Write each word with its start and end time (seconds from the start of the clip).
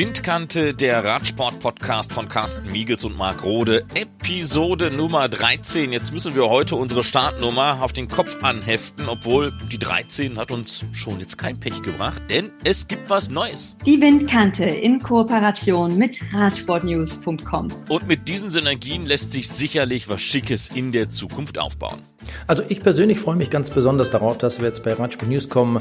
Windkante, 0.00 0.72
der 0.72 1.04
Radsport-Podcast 1.04 2.14
von 2.14 2.26
Carsten 2.26 2.72
Miegels 2.72 3.04
und 3.04 3.18
Marc 3.18 3.44
Rode, 3.44 3.84
Episode 3.94 4.90
Nummer 4.90 5.28
13. 5.28 5.92
Jetzt 5.92 6.14
müssen 6.14 6.34
wir 6.34 6.48
heute 6.48 6.76
unsere 6.76 7.04
Startnummer 7.04 7.82
auf 7.82 7.92
den 7.92 8.08
Kopf 8.08 8.42
anheften, 8.42 9.10
obwohl 9.10 9.52
die 9.70 9.78
13 9.78 10.38
hat 10.38 10.52
uns 10.52 10.86
schon 10.92 11.20
jetzt 11.20 11.36
kein 11.36 11.60
Pech 11.60 11.82
gebracht, 11.82 12.22
denn 12.30 12.50
es 12.64 12.88
gibt 12.88 13.10
was 13.10 13.28
Neues. 13.28 13.76
Die 13.84 14.00
Windkante 14.00 14.64
in 14.64 15.00
Kooperation 15.00 15.98
mit 15.98 16.18
Radsportnews.com. 16.32 17.68
Und 17.90 18.08
mit 18.08 18.26
diesen 18.26 18.50
Synergien 18.50 19.04
lässt 19.04 19.32
sich 19.32 19.50
sicherlich 19.50 20.08
was 20.08 20.22
Schickes 20.22 20.70
in 20.74 20.92
der 20.92 21.10
Zukunft 21.10 21.58
aufbauen. 21.58 21.98
Also 22.46 22.62
ich 22.70 22.82
persönlich 22.82 23.20
freue 23.20 23.36
mich 23.36 23.50
ganz 23.50 23.68
besonders 23.68 24.08
darauf, 24.08 24.38
dass 24.38 24.60
wir 24.60 24.68
jetzt 24.68 24.82
bei 24.82 24.94
Radsport 24.94 25.28
News 25.28 25.50
kommen 25.50 25.78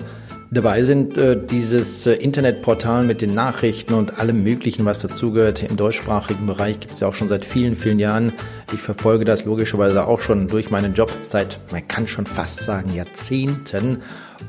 dabei 0.52 0.84
sind, 0.84 1.18
äh, 1.18 1.40
dieses 1.40 2.06
äh, 2.08 2.14
Internetportal 2.14 3.04
mit 3.04 3.22
den 3.22 3.36
Nachrichten 3.36 3.94
und 3.94 4.20
allem 4.20 4.44
Möglichen, 4.44 4.86
was 4.86 5.00
dazugehört. 5.00 5.64
Im 5.64 5.78
deutschsprachigen 5.78 6.48
Bereich 6.48 6.80
gibt 6.80 6.94
es 6.94 7.02
ja 7.02 7.08
auch 7.08 7.14
schon 7.14 7.30
seit 7.30 7.46
vielen, 7.46 7.76
vielen 7.76 8.00
Jahren. 8.00 8.34
Ich 8.74 8.80
verfolge 8.80 9.26
das 9.26 9.46
logischerweise 9.46 10.08
auch 10.08 10.22
schon 10.22 10.48
durch 10.48 10.72
meinen 10.72 10.94
Job 10.94 11.12
seit, 11.24 11.60
man 11.72 11.88
kann 11.88 12.08
schon 12.08 12.26
fast 12.26 12.64
sagen, 12.64 12.94
Jahrzehnten. 12.96 14.02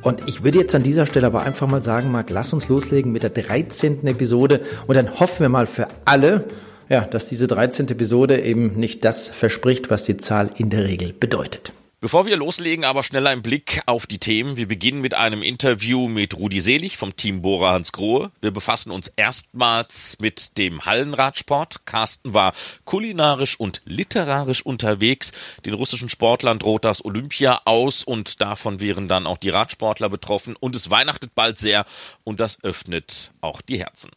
Und 0.02 0.22
ich 0.26 0.42
würde 0.42 0.58
jetzt 0.58 0.74
an 0.74 0.82
dieser 0.82 1.06
Stelle 1.06 1.26
aber 1.26 1.42
einfach 1.42 1.66
mal 1.66 1.82
sagen, 1.82 2.10
Marc, 2.10 2.30
lass 2.30 2.52
uns 2.52 2.68
loslegen 2.68 3.12
mit 3.12 3.22
der 3.22 3.30
13. 3.30 4.06
Episode 4.06 4.60
und 4.86 4.94
dann 4.94 5.20
hoffen 5.20 5.40
wir 5.40 5.48
mal 5.48 5.66
für 5.66 5.88
alle, 6.06 6.44
ja, 6.88 7.02
dass 7.02 7.26
diese 7.26 7.46
13. 7.46 7.88
Episode 7.88 8.40
eben 8.40 8.74
nicht 8.76 9.04
das 9.04 9.28
verspricht, 9.28 9.90
was 9.90 10.04
die 10.04 10.16
Zahl 10.16 10.50
in 10.56 10.70
der 10.70 10.84
Regel 10.84 11.12
bedeutet. 11.12 11.72
Bevor 12.02 12.24
wir 12.24 12.38
loslegen, 12.38 12.86
aber 12.86 13.02
schnell 13.02 13.26
ein 13.26 13.42
Blick 13.42 13.82
auf 13.84 14.06
die 14.06 14.18
Themen. 14.18 14.56
Wir 14.56 14.66
beginnen 14.66 15.02
mit 15.02 15.12
einem 15.12 15.42
Interview 15.42 16.08
mit 16.08 16.34
Rudi 16.34 16.62
Selig 16.62 16.96
vom 16.96 17.14
Team 17.14 17.42
Bora 17.42 17.72
Hans 17.72 17.92
Grohe. 17.92 18.30
Wir 18.40 18.52
befassen 18.52 18.90
uns 18.90 19.08
erstmals 19.16 20.16
mit 20.18 20.56
dem 20.56 20.86
Hallenradsport. 20.86 21.84
Carsten 21.84 22.32
war 22.32 22.54
kulinarisch 22.86 23.60
und 23.60 23.82
literarisch 23.84 24.64
unterwegs. 24.64 25.32
Den 25.66 25.74
russischen 25.74 26.08
Sportlern 26.08 26.58
droht 26.58 26.86
das 26.86 27.04
Olympia 27.04 27.60
aus 27.66 28.02
und 28.02 28.40
davon 28.40 28.80
wären 28.80 29.06
dann 29.06 29.26
auch 29.26 29.36
die 29.36 29.50
Radsportler 29.50 30.08
betroffen. 30.08 30.56
Und 30.56 30.74
es 30.76 30.88
weihnachtet 30.88 31.34
bald 31.34 31.58
sehr 31.58 31.84
und 32.24 32.40
das 32.40 32.64
öffnet 32.64 33.32
auch 33.42 33.60
die 33.60 33.78
Herzen. 33.78 34.10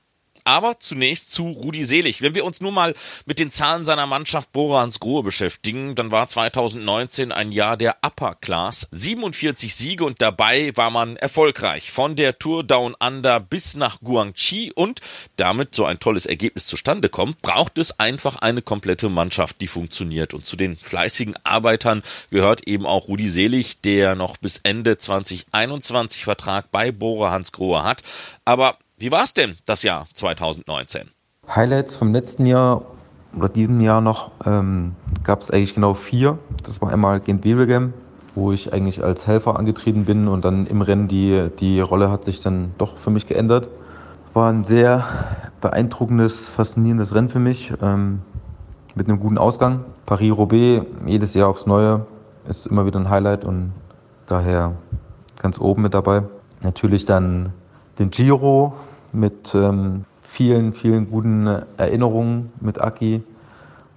Aber 0.44 0.80
zunächst 0.80 1.34
zu 1.34 1.50
Rudi 1.50 1.84
Selig. 1.84 2.22
Wenn 2.22 2.36
wir 2.36 2.46
uns 2.46 2.62
nun 2.62 2.74
mal 2.74 2.94
mit 3.26 3.40
den 3.40 3.52
Zahlen 3.52 3.86
seiner 3.86 4.08
Mannschaft 4.08 4.52
Borans 4.52 5.00
Grohe 5.00 5.24
beschäftigen, 5.24 5.96
dann 5.96 6.12
war 6.12 6.28
2019 6.28 7.32
ein 7.32 7.52
Jahr 7.52 7.78
der 7.78 7.98
Upper 8.02 8.36
Class. 8.36 8.88
47 8.92 9.74
Siege 9.74 10.04
und 10.06 10.22
dabei 10.22 10.72
war 10.76 10.90
man 10.90 11.16
erfolgreich. 11.18 11.92
Von 11.92 12.16
der 12.16 12.38
Tour 12.40 12.64
Down 12.64 12.96
Under 13.00 13.40
bis 13.40 13.76
nach 13.76 14.00
Guangxi 14.02 14.72
und 14.76 15.02
damit 15.38 15.76
so 15.76 15.86
ein 15.86 16.00
tolles 16.00 16.26
Ergebnis 16.26 16.68
zustande 16.68 17.10
kommt, 17.10 17.42
braucht 17.42 17.78
es 17.78 18.00
einfach 18.00 18.38
eine 18.38 18.62
komplette 18.62 19.10
Mannschaft, 19.10 19.62
die 19.62 19.68
funktioniert. 19.68 20.34
Und 20.34 20.46
zu 20.46 20.56
den 20.56 20.76
fleißigen 20.76 21.36
Arbeitern 21.44 22.04
gehört 22.30 22.68
eben 22.68 22.86
auch 22.86 23.08
Rudi 23.08 23.28
Selig, 23.28 23.82
der 23.82 24.16
noch 24.16 24.38
bis 24.38 24.60
Ende 24.64 24.98
2021 24.98 26.24
Vertrag 26.24 26.72
bei 26.72 26.92
Bora 26.92 27.32
Hans 27.32 27.52
Grohe 27.52 27.84
hat. 27.84 28.04
Aber 28.46 28.78
wie 29.04 29.12
war 29.12 29.24
es 29.24 29.34
denn 29.34 29.54
das 29.66 29.84
Jahr 29.84 30.06
2019? 30.14 31.02
Highlights 31.54 31.98
vom 31.98 32.14
letzten 32.14 32.46
Jahr 32.46 32.86
oder 33.36 33.50
diesem 33.50 33.82
Jahr 33.82 34.00
noch 34.00 34.32
ähm, 34.46 34.96
gab 35.26 35.42
es 35.42 35.52
eigentlich 35.52 35.76
genau 35.76 35.94
vier. 35.94 36.40
Das 36.64 36.82
war 36.82 36.90
einmal 36.90 37.20
Gent 37.20 37.44
Wevelgem, 37.44 37.94
wo 38.34 38.54
ich 38.54 38.72
eigentlich 38.72 39.04
als 39.04 39.28
Helfer 39.28 39.60
angetreten 39.60 40.06
bin 40.06 40.30
und 40.30 40.46
dann 40.46 40.68
im 40.68 40.82
Rennen 40.82 41.10
die, 41.10 41.50
die 41.60 41.82
Rolle 41.82 42.10
hat 42.10 42.24
sich 42.24 42.40
dann 42.40 42.72
doch 42.78 42.98
für 42.98 43.10
mich 43.10 43.28
geändert. 43.28 43.68
War 44.34 44.50
ein 44.50 44.64
sehr 44.64 45.06
beeindruckendes, 45.60 46.48
faszinierendes 46.48 47.14
Rennen 47.14 47.30
für 47.30 47.40
mich 47.40 47.74
ähm, 47.82 48.22
mit 48.96 49.10
einem 49.10 49.20
guten 49.20 49.38
Ausgang. 49.38 49.84
Paris-Roubaix, 50.06 50.86
jedes 51.06 51.34
Jahr 51.34 51.50
aufs 51.50 51.66
Neue, 51.66 52.06
ist 52.48 52.68
immer 52.68 52.86
wieder 52.86 53.02
ein 53.02 53.10
Highlight 53.10 53.44
und 53.44 53.74
daher 54.28 54.76
ganz 55.40 55.60
oben 55.60 55.82
mit 55.82 55.94
dabei. 55.94 56.24
Natürlich 56.62 57.04
dann 57.04 57.52
den 58.00 58.10
Giro 58.10 58.74
mit 59.14 59.54
ähm, 59.56 60.06
vielen, 60.24 60.74
vielen 60.74 61.10
guten 61.10 61.48
Erinnerungen 61.78 62.52
mit 62.60 62.82
Aki, 62.82 63.24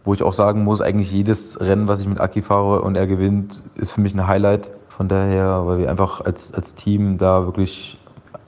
wo 0.04 0.14
ich 0.14 0.22
auch 0.22 0.32
sagen 0.32 0.64
muss, 0.64 0.80
eigentlich 0.80 1.10
jedes 1.10 1.60
Rennen, 1.60 1.88
was 1.88 2.00
ich 2.00 2.08
mit 2.08 2.20
Aki 2.20 2.42
fahre 2.42 2.82
und 2.82 2.96
er 2.96 3.06
gewinnt, 3.06 3.60
ist 3.74 3.92
für 3.92 4.00
mich 4.00 4.14
ein 4.14 4.26
Highlight. 4.26 4.68
Von 4.88 5.08
daher, 5.08 5.66
weil 5.66 5.78
wir 5.78 5.90
einfach 5.90 6.20
als, 6.22 6.54
als 6.54 6.74
Team 6.74 7.18
da 7.18 7.44
wirklich 7.44 7.98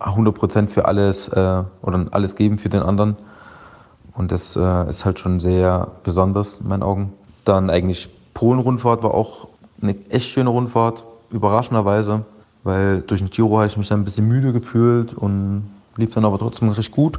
100% 0.01 0.69
für 0.69 0.87
alles 0.87 1.29
äh, 1.29 1.63
oder 1.83 2.07
alles 2.11 2.37
geben 2.37 2.59
für 2.59 2.69
den 2.69 2.83
anderen. 2.83 3.17
Und 4.15 4.33
das 4.33 4.57
äh, 4.57 4.91
ist 4.91 5.05
halt 5.05 5.19
schon 5.19 5.41
sehr 5.41 5.89
besonders 6.05 6.59
in 6.59 6.69
meinen 6.69 6.83
Augen. 6.83 7.13
Dann 7.45 7.71
eigentlich 7.71 8.09
Polen-Rundfahrt 8.35 9.03
war 9.03 9.15
auch 9.15 9.49
eine 9.83 9.95
echt 10.09 10.27
schöne 10.27 10.51
Rundfahrt, 10.51 11.05
überraschenderweise 11.31 12.25
weil 12.65 13.01
durch 13.01 13.21
den 13.21 13.31
Giro 13.31 13.57
habe 13.57 13.67
ich 13.67 13.77
mich 13.77 13.89
dann 13.89 14.01
ein 14.01 14.05
bisschen 14.05 14.29
müde 14.29 14.53
gefühlt 14.53 15.15
und 15.15 15.71
lief 15.99 16.15
dann 16.15 16.25
aber 16.25 16.39
trotzdem 16.39 16.71
recht 16.71 16.93
gut. 16.93 17.19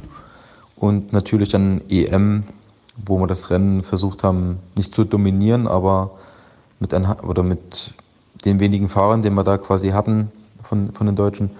Und 0.76 1.12
natürlich 1.12 1.50
dann 1.50 1.82
EM, 1.88 2.44
wo 2.96 3.18
wir 3.20 3.26
das 3.26 3.50
Rennen 3.50 3.82
versucht 3.82 4.24
haben, 4.24 4.58
nicht 4.76 4.94
zu 4.94 5.04
dominieren, 5.04 5.68
aber 5.68 6.10
mit, 6.80 6.92
ein, 6.94 7.06
oder 7.20 7.42
mit 7.42 7.94
den 8.44 8.58
wenigen 8.58 8.88
Fahrern, 8.88 9.22
den 9.22 9.34
wir 9.34 9.44
da 9.44 9.58
quasi 9.58 9.90
hatten 9.90 10.32
von, 10.62 10.92
von 10.92 11.06
den 11.06 11.16
Deutschen, 11.16 11.50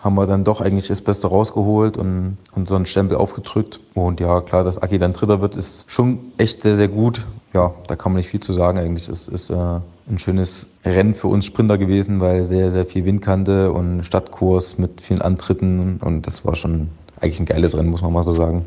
haben 0.00 0.14
wir 0.14 0.26
dann 0.26 0.44
doch 0.44 0.60
eigentlich 0.60 0.88
das 0.88 1.02
Beste 1.02 1.26
rausgeholt 1.26 1.96
und 1.96 2.38
unseren 2.54 2.86
Stempel 2.86 3.16
aufgedrückt. 3.16 3.80
Und 3.94 4.20
ja, 4.20 4.40
klar, 4.40 4.64
dass 4.64 4.78
Aki 4.78 4.98
dann 4.98 5.12
Dritter 5.12 5.40
wird, 5.40 5.56
ist 5.56 5.90
schon 5.90 6.32
echt 6.38 6.62
sehr, 6.62 6.74
sehr 6.76 6.88
gut. 6.88 7.26
Ja, 7.52 7.74
da 7.86 7.96
kann 7.96 8.12
man 8.12 8.20
nicht 8.20 8.30
viel 8.30 8.40
zu 8.40 8.54
sagen 8.54 8.78
eigentlich. 8.78 9.08
Es 9.08 9.28
ist 9.28 9.50
äh, 9.50 9.54
ein 9.54 10.18
schönes 10.18 10.66
Rennen 10.84 11.14
für 11.14 11.28
uns 11.28 11.44
Sprinter 11.44 11.78
gewesen, 11.78 12.20
weil 12.20 12.46
sehr, 12.46 12.70
sehr 12.70 12.86
viel 12.86 13.04
Windkante 13.04 13.72
und 13.72 14.04
Stadtkurs 14.04 14.78
mit 14.78 15.00
vielen 15.00 15.20
Antritten. 15.20 15.98
Und 16.02 16.26
das 16.26 16.44
war 16.44 16.56
schon 16.56 16.88
eigentlich 17.20 17.40
ein 17.40 17.46
geiles 17.46 17.76
Rennen, 17.76 17.90
muss 17.90 18.02
man 18.02 18.12
mal 18.12 18.22
so 18.22 18.32
sagen. 18.32 18.64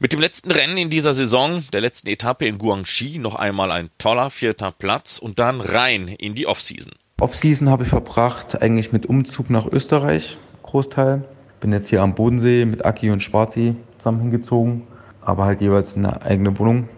Mit 0.00 0.12
dem 0.12 0.20
letzten 0.20 0.50
Rennen 0.50 0.76
in 0.76 0.90
dieser 0.90 1.14
Saison, 1.14 1.62
der 1.72 1.80
letzten 1.80 2.08
Etappe 2.08 2.46
in 2.46 2.58
Guangxi, 2.58 3.18
noch 3.18 3.34
einmal 3.34 3.70
ein 3.70 3.90
toller 3.98 4.30
vierter 4.30 4.72
Platz 4.72 5.18
und 5.18 5.38
dann 5.38 5.60
rein 5.60 6.08
in 6.08 6.34
die 6.34 6.46
Offseason. 6.46 6.92
Offseason 7.20 7.68
habe 7.68 7.82
ich 7.82 7.88
verbracht 7.88 8.62
eigentlich 8.62 8.92
mit 8.92 9.06
Umzug 9.06 9.50
nach 9.50 9.66
Österreich. 9.66 10.36
Großteil. 10.68 11.24
Bin 11.60 11.72
jetzt 11.72 11.88
hier 11.88 12.02
am 12.02 12.14
Bodensee 12.14 12.64
mit 12.64 12.84
Aki 12.84 13.10
und 13.10 13.22
Schwarzi 13.22 13.74
zusammen 13.98 14.20
hingezogen, 14.20 14.82
aber 15.22 15.44
halt 15.44 15.60
jeweils 15.60 15.96
eine 15.96 16.22
eigene 16.22 16.58
Wohnung. 16.58 16.88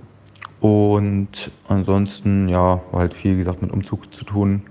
Und 0.61 1.51
ansonsten, 1.69 2.49
ja, 2.49 2.81
war 2.91 3.01
halt 3.01 3.15
viel, 3.15 3.35
wie 3.35 3.39
gesagt, 3.39 3.63
mit 3.63 3.73
Umzug 3.73 4.13
zu 4.15 4.25
tun. 4.25 4.63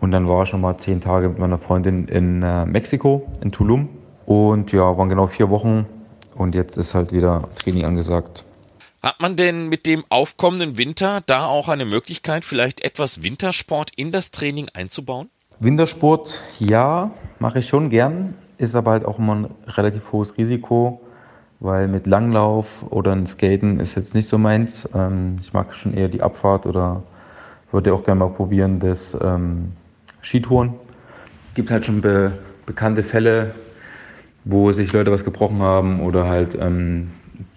Und 0.00 0.12
dann 0.12 0.28
war 0.28 0.44
ich 0.44 0.48
schon 0.48 0.60
mal 0.60 0.78
zehn 0.78 1.00
Tage 1.00 1.28
mit 1.28 1.38
meiner 1.38 1.58
Freundin 1.58 2.08
in 2.08 2.42
äh, 2.42 2.64
Mexiko, 2.64 3.30
in 3.42 3.52
Tulum. 3.52 3.88
Und 4.24 4.72
ja, 4.72 4.96
waren 4.96 5.08
genau 5.08 5.26
vier 5.26 5.50
Wochen. 5.50 5.86
Und 6.34 6.54
jetzt 6.54 6.76
ist 6.76 6.94
halt 6.94 7.12
wieder 7.12 7.48
Training 7.56 7.84
angesagt. 7.84 8.44
Hat 9.02 9.20
man 9.20 9.36
denn 9.36 9.68
mit 9.68 9.86
dem 9.86 10.04
aufkommenden 10.08 10.78
Winter 10.78 11.20
da 11.26 11.46
auch 11.46 11.68
eine 11.68 11.84
Möglichkeit, 11.84 12.44
vielleicht 12.44 12.84
etwas 12.84 13.22
Wintersport 13.22 13.90
in 13.96 14.12
das 14.12 14.30
Training 14.30 14.68
einzubauen? 14.72 15.28
Wintersport, 15.60 16.40
ja, 16.58 17.10
mache 17.40 17.60
ich 17.60 17.68
schon 17.68 17.90
gern, 17.90 18.34
ist 18.58 18.74
aber 18.74 18.92
halt 18.92 19.04
auch 19.04 19.18
immer 19.18 19.34
ein 19.34 19.46
relativ 19.66 20.12
hohes 20.12 20.36
Risiko, 20.36 21.00
weil 21.60 21.88
mit 21.88 22.06
Langlauf 22.06 22.66
oder 22.90 23.12
ein 23.12 23.26
Skaten 23.26 23.80
ist 23.80 23.94
jetzt 23.96 24.14
nicht 24.14 24.28
so 24.28 24.38
meins. 24.38 24.88
Ähm, 24.94 25.36
ich 25.40 25.52
mag 25.52 25.74
schon 25.74 25.94
eher 25.94 26.08
die 26.08 26.22
Abfahrt 26.22 26.66
oder 26.66 27.02
würde 27.70 27.92
auch 27.92 28.04
gerne 28.04 28.20
mal 28.20 28.30
probieren 28.30 28.80
das 28.80 29.16
ähm, 29.20 29.72
Skitouren. 30.22 30.74
Gibt 31.54 31.70
halt 31.70 31.84
schon 31.86 32.00
be 32.00 32.32
bekannte 32.66 33.02
Fälle, 33.02 33.54
wo 34.44 34.72
sich 34.72 34.92
Leute 34.92 35.10
was 35.10 35.24
gebrochen 35.24 35.60
haben 35.62 36.00
oder 36.00 36.28
halt 36.28 36.56
ähm, 36.60 37.10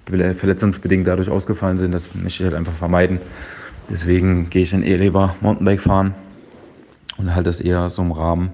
verletzungsbedingt 0.06 1.06
dadurch 1.06 1.30
ausgefallen 1.30 1.76
sind. 1.76 1.94
Das 1.94 2.16
möchte 2.16 2.44
ich 2.44 2.50
halt 2.50 2.54
einfach 2.54 2.74
vermeiden. 2.74 3.20
Deswegen 3.90 4.50
gehe 4.50 4.62
ich 4.62 4.72
dann 4.72 4.84
eher 4.84 4.98
lieber 5.00 5.36
Mountainbike 5.42 5.82
fahren 5.82 6.16
und 7.18 7.36
halt 7.36 7.46
das 7.46 7.60
eher 7.60 7.90
so 7.90 8.02
im 8.02 8.14
Rahmen. 8.14 8.54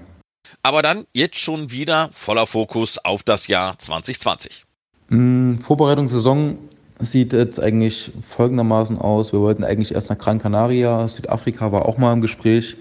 Aber 0.62 0.82
dann 0.82 1.04
jetzt 1.12 1.38
schon 1.38 1.70
wieder 1.70 2.08
voller 2.12 2.46
Fokus 2.46 2.98
auf 3.04 3.22
das 3.22 3.46
Jahr 3.46 3.78
2020. 3.78 4.64
Mm, 5.08 5.54
Vorbereitungssaison 5.56 6.58
sieht 7.00 7.32
jetzt 7.32 7.60
eigentlich 7.60 8.12
folgendermaßen 8.28 8.98
aus. 8.98 9.32
Wir 9.32 9.40
wollten 9.40 9.64
eigentlich 9.64 9.94
erst 9.94 10.10
nach 10.10 10.18
Gran 10.18 10.38
Canaria, 10.38 11.06
Südafrika 11.06 11.72
war 11.72 11.86
auch 11.86 11.98
mal 11.98 12.12
im 12.12 12.20
Gespräch. 12.20 12.76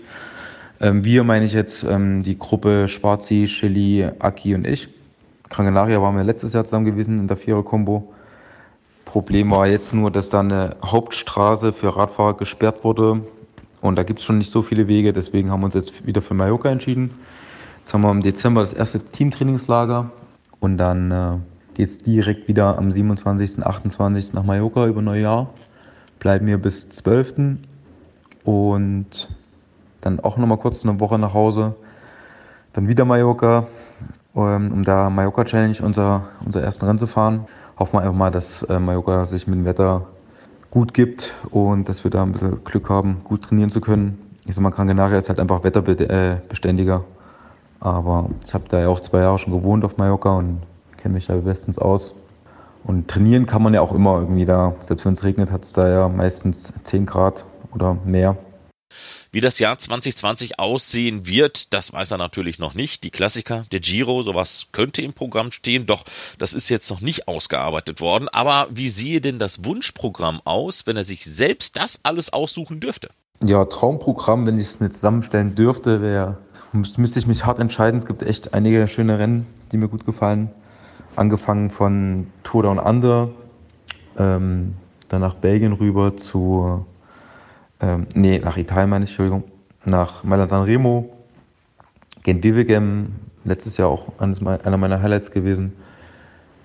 Ähm, 0.80 1.04
wir 1.04 1.24
meine 1.24 1.46
ich 1.46 1.54
jetzt 1.54 1.84
ähm, 1.84 2.24
die 2.24 2.38
Gruppe 2.38 2.88
Schwarzi, 2.88 3.46
Chili, 3.48 4.10
Aki 4.20 4.56
und 4.56 4.68
ich. 4.68 4.90
Gran 5.50 5.66
Canaria 5.66 6.02
waren 6.02 6.16
wir 6.16 6.24
letztes 6.24 6.54
Jahr 6.54 6.66
zusammen 6.66 6.86
gewesen 6.86 7.20
in 7.20 7.28
der 7.28 7.38
Vierer-Kombo. 7.38 8.14
Problem 9.06 9.52
war 9.52 9.68
jetzt 9.68 9.94
nur, 9.94 10.12
dass 10.12 10.30
da 10.30 10.42
eine 10.42 10.76
Hauptstraße 10.84 11.72
für 11.72 11.96
Radfahrer 11.96 12.36
gesperrt 12.36 12.84
wurde. 12.84 13.22
Und 13.82 13.96
da 13.96 14.04
gibt 14.04 14.20
es 14.20 14.26
schon 14.26 14.38
nicht 14.38 14.52
so 14.52 14.62
viele 14.62 14.88
Wege, 14.88 15.14
deswegen 15.14 15.50
haben 15.50 15.62
wir 15.62 15.66
uns 15.66 15.76
jetzt 15.76 16.06
wieder 16.06 16.22
für 16.22 16.34
Mallorca 16.34 16.70
entschieden. 16.70 17.12
Jetzt 17.88 17.94
haben 17.94 18.02
wir 18.02 18.12
im 18.12 18.22
Dezember 18.22 18.60
das 18.60 18.74
erste 18.74 19.00
Teamtrainingslager 19.00 20.12
und 20.60 20.78
dann 20.78 21.10
äh, 21.10 21.38
Jetzt 21.78 22.06
direkt 22.06 22.50
wieder 22.50 22.78
am 22.78 22.92
27., 22.92 23.66
28. 23.66 24.34
nach 24.34 24.44
Mallorca 24.44 24.88
über 24.88 25.02
Neujahr. 25.02 25.48
Bleiben 26.20 26.48
wir 26.48 26.58
bis 26.58 26.90
12. 26.90 27.60
Und 28.44 29.30
dann 30.02 30.20
auch 30.20 30.36
nochmal 30.36 30.58
kurz 30.58 30.84
eine 30.84 31.00
Woche 31.00 31.18
nach 31.18 31.34
Hause. 31.34 31.76
Dann 32.74 32.90
wieder 32.90 33.06
Mallorca, 33.06 33.68
ähm, 34.36 34.74
um 34.74 34.84
da 34.84 35.10
Mallorca 35.10 35.46
Challenge 35.46 35.78
unser, 35.82 36.26
unser 36.44 36.62
ersten 36.62 36.84
Rennen 36.84 37.00
zu 37.00 37.08
fahren. 37.08 37.46
Hoffen 37.80 37.94
wir 37.94 38.02
einfach 38.02 38.18
mal, 38.18 38.32
dass 38.32 38.64
äh, 38.64 38.80
Mallorca 38.80 39.26
sich 39.26 39.48
mit 39.48 39.60
dem 39.60 39.64
Wetter 39.64 40.08
gut 40.72 40.94
gibt 40.94 41.34
und 41.52 41.88
dass 41.88 42.04
wir 42.04 42.12
da 42.12 42.24
ein 42.24 42.34
bisschen 42.34 42.66
Glück 42.66 42.90
haben, 42.90 43.22
gut 43.24 43.44
trainieren 43.44 43.70
zu 43.70 43.80
können. 43.80 44.20
Ich 44.46 44.56
sag 44.56 44.62
mal, 44.62 44.72
Gran 44.72 44.90
ist 44.90 45.30
halt 45.30 45.40
einfach 45.40 45.64
wetterbeständiger. 45.64 47.06
Aber 47.80 48.30
ich 48.46 48.54
habe 48.54 48.66
da 48.70 48.80
ja 48.80 48.88
auch 48.88 49.00
zwei 49.00 49.20
Jahre 49.20 49.40
schon 49.40 49.54
gewohnt 49.54 49.86
auf 49.86 49.98
Mallorca 49.98 50.38
und 50.38 50.62
kenne 50.98 51.14
mich 51.14 51.28
da 51.28 51.36
bestens 51.36 51.78
aus. 51.78 52.14
Und 52.84 53.08
trainieren 53.08 53.46
kann 53.46 53.62
man 53.62 53.74
ja 53.74 53.82
auch 53.82 53.92
immer 53.92 54.20
irgendwie 54.20 54.46
da. 54.46 54.76
Selbst 54.84 55.06
wenn 55.06 55.14
es 55.14 55.24
regnet, 55.24 55.52
hat 55.52 55.64
es 55.64 55.74
da 55.74 55.90
ja 55.90 56.10
meistens 56.10 56.74
10 56.84 57.06
Grad 57.06 57.46
oder 57.74 57.98
mehr. 58.06 58.38
Wie 59.32 59.42
das 59.42 59.60
Jahr 59.60 59.78
2020 59.78 60.58
aussehen 60.58 61.28
wird, 61.28 61.74
das 61.74 61.92
weiß 61.92 62.12
er 62.12 62.18
natürlich 62.18 62.60
noch 62.60 62.74
nicht. 62.74 63.04
Die 63.04 63.12
Klassiker, 63.12 63.64
der 63.72 63.82
Giro, 63.82 64.24
sowas 64.24 64.68
könnte 64.72 65.02
im 65.02 65.14
Programm 65.14 65.52
stehen, 65.52 65.86
doch 65.86 66.06
das 66.38 66.54
ist 66.54 66.70
jetzt 66.70 66.90
noch 66.90 67.02
nicht 67.02 67.28
ausgearbeitet 67.28 68.00
worden. 68.00 68.30
Aber 68.30 68.68
wie 68.72 68.88
sehe 68.88 69.20
denn 69.20 69.38
das 69.38 69.66
Wunschprogramm 69.66 70.42
aus, 70.46 70.88
wenn 70.88 70.96
er 70.96 71.04
sich 71.04 71.26
selbst 71.26 71.78
das 71.78 72.00
alles 72.04 72.32
aussuchen 72.32 72.80
dürfte? 72.80 73.10
Ja, 73.44 73.66
Traumprogramm, 73.66 74.48
wenn 74.48 74.58
ich 74.58 74.68
es 74.68 74.80
mir 74.80 74.90
zusammenstellen 74.90 75.54
dürfte, 75.54 76.02
wäre, 76.02 76.38
müsste 76.74 77.20
ich 77.20 77.28
mich 77.28 77.46
hart 77.46 77.60
entscheiden. 77.60 77.98
Es 77.98 78.06
gibt 78.06 78.24
echt 78.24 78.54
einige 78.54 78.88
schöne 78.88 79.20
Rennen, 79.20 79.48
die 79.72 79.78
mir 79.78 79.88
gut 79.88 80.06
gefallen. 80.06 80.50
Angefangen 81.16 81.72
von 81.72 82.28
Tour 82.44 82.64
Down 82.64 82.80
Under, 82.80 83.30
ähm, 84.18 84.76
dann 85.10 85.22
nach 85.22 85.34
Belgien 85.36 85.74
rüber 85.74 86.16
zu 86.16 86.86
ähm, 87.80 88.08
nee, 88.16 88.40
nach 88.40 88.58
Italien 88.58 88.90
meine 88.90 89.06
ich, 89.06 89.12
Entschuldigung, 89.12 89.44
nach 89.86 90.24
Mailand 90.24 90.50
San 90.50 90.64
Remo, 90.64 91.10
Gent 92.24 92.44
Wevelgem, 92.44 93.16
letztes 93.44 93.78
Jahr 93.78 93.90
auch 93.90 94.12
einer 94.20 94.78
meiner 94.78 95.02
Highlights 95.02 95.32
gewesen. 95.32 95.74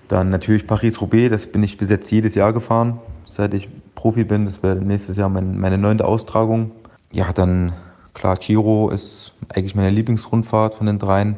Dann 0.07 0.29
natürlich 0.29 0.67
Paris-Roubaix, 0.67 1.29
das 1.29 1.47
bin 1.47 1.63
ich 1.63 1.77
bis 1.77 1.89
jetzt 1.89 2.11
jedes 2.11 2.35
Jahr 2.35 2.51
gefahren, 2.51 2.99
seit 3.27 3.53
ich 3.53 3.69
Profi 3.95 4.23
bin. 4.23 4.45
Das 4.45 4.61
wäre 4.61 4.75
nächstes 4.75 5.17
Jahr 5.17 5.29
mein, 5.29 5.59
meine 5.59 5.77
neunte 5.77 6.05
Austragung. 6.05 6.71
Ja, 7.11 7.31
dann 7.31 7.73
klar, 8.13 8.35
Giro 8.35 8.89
ist 8.89 9.32
eigentlich 9.49 9.75
meine 9.75 9.89
Lieblingsrundfahrt 9.89 10.75
von 10.75 10.87
den 10.87 10.99
dreien. 10.99 11.37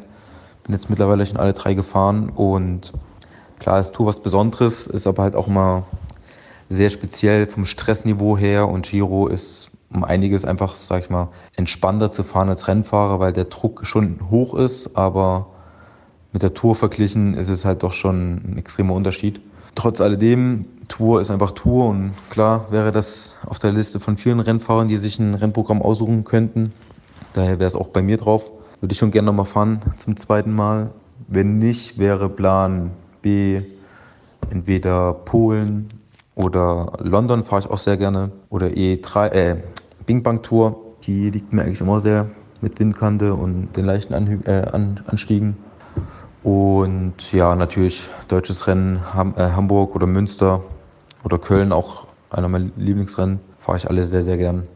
Bin 0.64 0.72
jetzt 0.72 0.90
mittlerweile 0.90 1.24
schon 1.26 1.36
alle 1.36 1.52
drei 1.52 1.74
gefahren 1.74 2.28
und 2.30 2.92
klar, 3.58 3.80
ist 3.80 3.94
Tour 3.94 4.06
was 4.06 4.20
Besonderes, 4.20 4.86
ist 4.86 5.06
aber 5.06 5.22
halt 5.22 5.36
auch 5.36 5.46
mal 5.46 5.84
sehr 6.68 6.90
speziell 6.90 7.46
vom 7.46 7.64
Stressniveau 7.64 8.36
her 8.36 8.68
und 8.68 8.86
Giro 8.86 9.28
ist 9.28 9.70
um 9.92 10.04
einiges 10.04 10.44
einfach, 10.44 10.74
sag 10.74 11.04
ich 11.04 11.10
mal, 11.10 11.28
entspannter 11.54 12.10
zu 12.10 12.24
fahren 12.24 12.48
als 12.48 12.68
Rennfahrer, 12.68 13.20
weil 13.20 13.32
der 13.32 13.44
Druck 13.44 13.86
schon 13.86 14.18
hoch 14.30 14.54
ist, 14.54 14.96
aber 14.96 15.46
mit 16.32 16.42
der 16.42 16.54
Tour 16.54 16.74
verglichen 16.74 17.34
ist 17.34 17.48
es 17.48 17.64
halt 17.64 17.82
doch 17.82 17.92
schon 17.92 18.42
ein 18.44 18.58
extremer 18.58 18.94
Unterschied. 18.94 19.40
Trotz 19.74 20.00
alledem, 20.00 20.62
Tour 20.88 21.20
ist 21.20 21.30
einfach 21.30 21.52
Tour 21.52 21.88
und 21.88 22.12
klar 22.30 22.66
wäre 22.70 22.92
das 22.92 23.34
auf 23.46 23.58
der 23.58 23.72
Liste 23.72 24.00
von 24.00 24.16
vielen 24.16 24.40
Rennfahrern, 24.40 24.88
die 24.88 24.98
sich 24.98 25.18
ein 25.18 25.34
Rennprogramm 25.34 25.82
aussuchen 25.82 26.24
könnten. 26.24 26.72
Daher 27.36 27.58
wäre 27.58 27.66
es 27.66 27.76
auch 27.76 27.88
bei 27.88 28.00
mir 28.00 28.16
drauf. 28.16 28.50
Würde 28.80 28.92
ich 28.92 28.98
schon 28.98 29.10
gerne 29.10 29.26
nochmal 29.26 29.44
fahren 29.44 29.82
zum 29.98 30.16
zweiten 30.16 30.54
Mal. 30.54 30.90
Wenn 31.28 31.58
nicht, 31.58 31.98
wäre 31.98 32.30
Plan 32.30 32.92
B 33.20 33.60
entweder 34.50 35.12
Polen 35.12 35.86
oder 36.34 36.94
London 37.00 37.44
fahre 37.44 37.62
ich 37.62 37.70
auch 37.70 37.78
sehr 37.78 37.98
gerne. 37.98 38.32
Oder 38.48 38.68
E3, 38.68 39.28
äh, 39.32 39.56
Bing 40.06 40.22
Bang 40.22 40.42
Tour. 40.42 40.80
Die 41.02 41.28
liegt 41.28 41.52
mir 41.52 41.62
eigentlich 41.62 41.82
immer 41.82 42.00
sehr 42.00 42.26
mit 42.62 42.80
Windkante 42.80 43.34
und 43.34 43.76
den 43.76 43.84
leichten 43.84 44.14
Anhü 44.14 44.38
äh, 44.46 44.68
An 44.72 45.00
Anstiegen. 45.06 45.58
Und 46.42 47.32
ja, 47.32 47.54
natürlich 47.54 48.08
deutsches 48.28 48.66
Rennen, 48.66 49.12
Ham 49.12 49.34
äh, 49.36 49.50
Hamburg 49.50 49.94
oder 49.94 50.06
Münster 50.06 50.62
oder 51.22 51.38
Köln, 51.38 51.70
auch 51.70 52.06
einer 52.30 52.48
meiner 52.48 52.70
Lieblingsrennen, 52.76 53.40
fahre 53.58 53.76
ich 53.76 53.90
alle 53.90 54.06
sehr, 54.06 54.22
sehr 54.22 54.38
gern. 54.38 54.66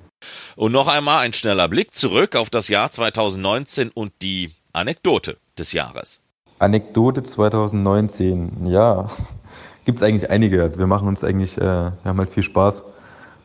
Und 0.60 0.72
noch 0.72 0.88
einmal 0.88 1.20
ein 1.20 1.32
schneller 1.32 1.68
Blick 1.68 1.94
zurück 1.94 2.36
auf 2.36 2.50
das 2.50 2.68
Jahr 2.68 2.90
2019 2.90 3.88
und 3.88 4.12
die 4.20 4.50
Anekdote 4.74 5.38
des 5.58 5.72
Jahres. 5.72 6.20
Anekdote 6.58 7.22
2019, 7.22 8.66
ja 8.66 9.08
gibt 9.86 10.02
es 10.02 10.02
eigentlich 10.02 10.28
einige. 10.28 10.62
Also 10.62 10.78
wir 10.78 10.86
machen 10.86 11.08
uns 11.08 11.24
eigentlich, 11.24 11.56
äh, 11.56 11.62
wir 11.62 12.04
haben 12.04 12.18
halt 12.18 12.28
viel 12.28 12.42
Spaß 12.42 12.80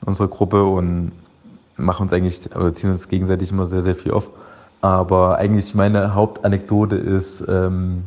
in 0.01 0.07
unserer 0.09 0.27
Gruppe 0.27 0.65
und 0.65 1.13
machen 1.77 2.01
uns 2.03 2.11
eigentlich, 2.11 2.53
oder 2.53 2.73
ziehen 2.73 2.89
uns 2.89 3.07
gegenseitig 3.07 3.49
immer 3.49 3.65
sehr, 3.65 3.81
sehr 3.81 3.95
viel 3.95 4.11
auf. 4.11 4.29
Aber 4.81 5.37
eigentlich 5.37 5.73
meine 5.73 6.15
Hauptanekdote 6.15 6.97
ist 6.97 7.41
ähm, 7.47 8.03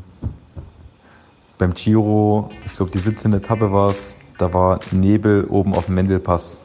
beim 1.57 1.73
Giro, 1.73 2.51
ich 2.67 2.77
glaube 2.77 2.91
die 2.91 2.99
17. 2.99 3.33
Etappe 3.33 3.73
war 3.73 3.89
es, 3.89 4.19
da 4.37 4.53
war 4.53 4.81
Nebel 4.91 5.47
oben 5.47 5.75
auf 5.75 5.87
dem 5.87 5.95
Mendelpass. 5.95 6.61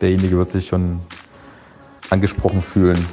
Derjenige 0.00 0.38
wird 0.38 0.48
sich 0.48 0.66
schon 0.66 1.00
angesprochen 2.10 2.62
fühlen. 2.62 3.04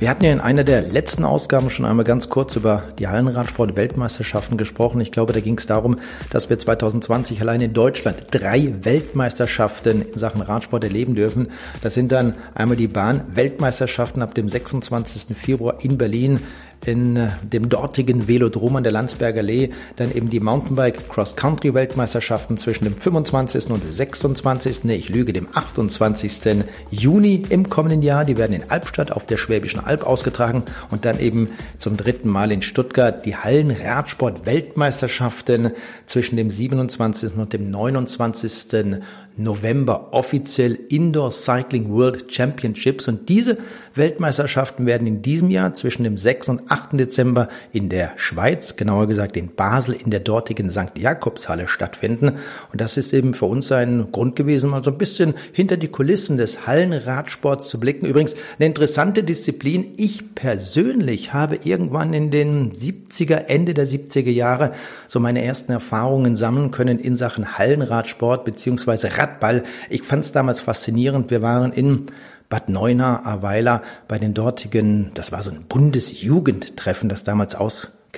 Wir 0.00 0.10
hatten 0.10 0.24
ja 0.24 0.32
in 0.32 0.38
einer 0.38 0.62
der 0.62 0.82
letzten 0.82 1.24
Ausgaben 1.24 1.70
schon 1.70 1.84
einmal 1.84 2.04
ganz 2.04 2.28
kurz 2.28 2.54
über 2.54 2.84
die 3.00 3.08
Hallenradsport-Weltmeisterschaften 3.08 4.56
gesprochen. 4.56 5.00
Ich 5.00 5.10
glaube, 5.10 5.32
da 5.32 5.40
ging 5.40 5.58
es 5.58 5.66
darum, 5.66 5.98
dass 6.30 6.48
wir 6.48 6.56
2020 6.56 7.40
allein 7.40 7.60
in 7.60 7.72
Deutschland 7.72 8.26
drei 8.30 8.72
Weltmeisterschaften 8.82 10.02
in 10.02 10.18
Sachen 10.18 10.40
Radsport 10.40 10.84
erleben 10.84 11.16
dürfen. 11.16 11.48
Das 11.82 11.94
sind 11.94 12.12
dann 12.12 12.36
einmal 12.54 12.76
die 12.76 12.86
Bahn-Weltmeisterschaften 12.86 14.22
ab 14.22 14.34
dem 14.34 14.48
26. 14.48 15.36
Februar 15.36 15.78
in 15.82 15.98
Berlin, 15.98 16.40
in 16.84 17.16
äh, 17.16 17.28
dem 17.42 17.68
dortigen 17.68 18.28
Velodrom 18.28 18.76
an 18.76 18.82
der 18.82 18.92
Landsberger 18.92 19.40
Allee 19.40 19.70
dann 19.96 20.14
eben 20.14 20.30
die 20.30 20.40
Mountainbike 20.40 21.08
Cross-Country 21.08 21.74
Weltmeisterschaften 21.74 22.58
zwischen 22.58 22.84
dem 22.84 22.96
25. 22.96 23.70
und 23.70 23.82
26. 23.90 24.84
Nee, 24.84 24.96
ich 24.96 25.08
lüge, 25.08 25.32
dem 25.32 25.48
28. 25.52 26.64
Juni 26.90 27.44
im 27.48 27.68
kommenden 27.68 28.02
Jahr. 28.02 28.24
Die 28.24 28.38
werden 28.38 28.52
in 28.52 28.70
Albstadt 28.70 29.12
auf 29.12 29.26
der 29.26 29.36
Schwäbischen 29.36 29.80
Alb 29.80 30.06
ausgetragen 30.06 30.62
und 30.90 31.04
dann 31.04 31.18
eben 31.18 31.50
zum 31.78 31.96
dritten 31.96 32.28
Mal 32.28 32.52
in 32.52 32.62
Stuttgart 32.62 33.24
die 33.24 33.36
Hallenradsport 33.36 34.46
Weltmeisterschaften 34.46 35.72
zwischen 36.06 36.36
dem 36.36 36.50
27. 36.50 37.36
und 37.36 37.52
dem 37.52 37.70
29. 37.70 39.00
November 39.38 40.08
offiziell 40.12 40.78
Indoor 40.88 41.30
Cycling 41.30 41.90
World 41.90 42.32
Championships 42.32 43.06
und 43.06 43.28
diese 43.28 43.56
Weltmeisterschaften 43.94 44.84
werden 44.84 45.06
in 45.06 45.22
diesem 45.22 45.50
Jahr 45.50 45.74
zwischen 45.74 46.02
dem 46.02 46.16
6. 46.16 46.48
und 46.48 46.70
8. 46.70 46.98
Dezember 46.98 47.48
in 47.72 47.88
der 47.88 48.12
Schweiz, 48.16 48.76
genauer 48.76 49.06
gesagt 49.06 49.36
in 49.36 49.54
Basel 49.54 49.94
in 49.94 50.10
der 50.10 50.20
dortigen 50.20 50.70
St. 50.70 50.98
Jakobshalle 50.98 51.68
stattfinden 51.68 52.38
und 52.72 52.80
das 52.80 52.96
ist 52.96 53.14
eben 53.14 53.34
für 53.34 53.46
uns 53.46 53.70
ein 53.70 54.10
Grund 54.10 54.34
gewesen, 54.34 54.70
mal 54.70 54.82
so 54.82 54.90
ein 54.90 54.98
bisschen 54.98 55.34
hinter 55.52 55.76
die 55.76 55.88
Kulissen 55.88 56.36
des 56.36 56.66
Hallenradsports 56.66 57.68
zu 57.68 57.78
blicken. 57.78 58.06
Übrigens 58.06 58.34
eine 58.58 58.66
interessante 58.66 59.22
Disziplin. 59.22 59.94
Ich 59.96 60.34
persönlich 60.34 61.32
habe 61.32 61.60
irgendwann 61.62 62.12
in 62.12 62.32
den 62.32 62.72
70er, 62.72 63.46
Ende 63.46 63.72
der 63.72 63.86
70er 63.86 64.30
Jahre 64.30 64.72
so 65.06 65.20
meine 65.20 65.44
ersten 65.44 65.70
Erfahrungen 65.70 66.34
sammeln 66.34 66.72
können 66.72 66.98
in 66.98 67.14
Sachen 67.14 67.56
Hallenradsport 67.56 68.44
beziehungsweise 68.44 69.16
Rad 69.16 69.27
Radball. 69.28 69.62
Ich 69.90 70.02
fand 70.02 70.24
es 70.24 70.32
damals 70.32 70.60
faszinierend. 70.60 71.30
Wir 71.30 71.42
waren 71.42 71.72
in 71.72 72.06
Bad 72.48 72.68
Neuenahr, 72.68 73.26
Aweiler 73.26 73.82
bei 74.08 74.18
den 74.18 74.32
dortigen, 74.32 75.10
das 75.14 75.32
war 75.32 75.42
so 75.42 75.50
ein 75.50 75.64
Bundesjugendtreffen, 75.68 77.08
das 77.08 77.22
damals 77.24 77.54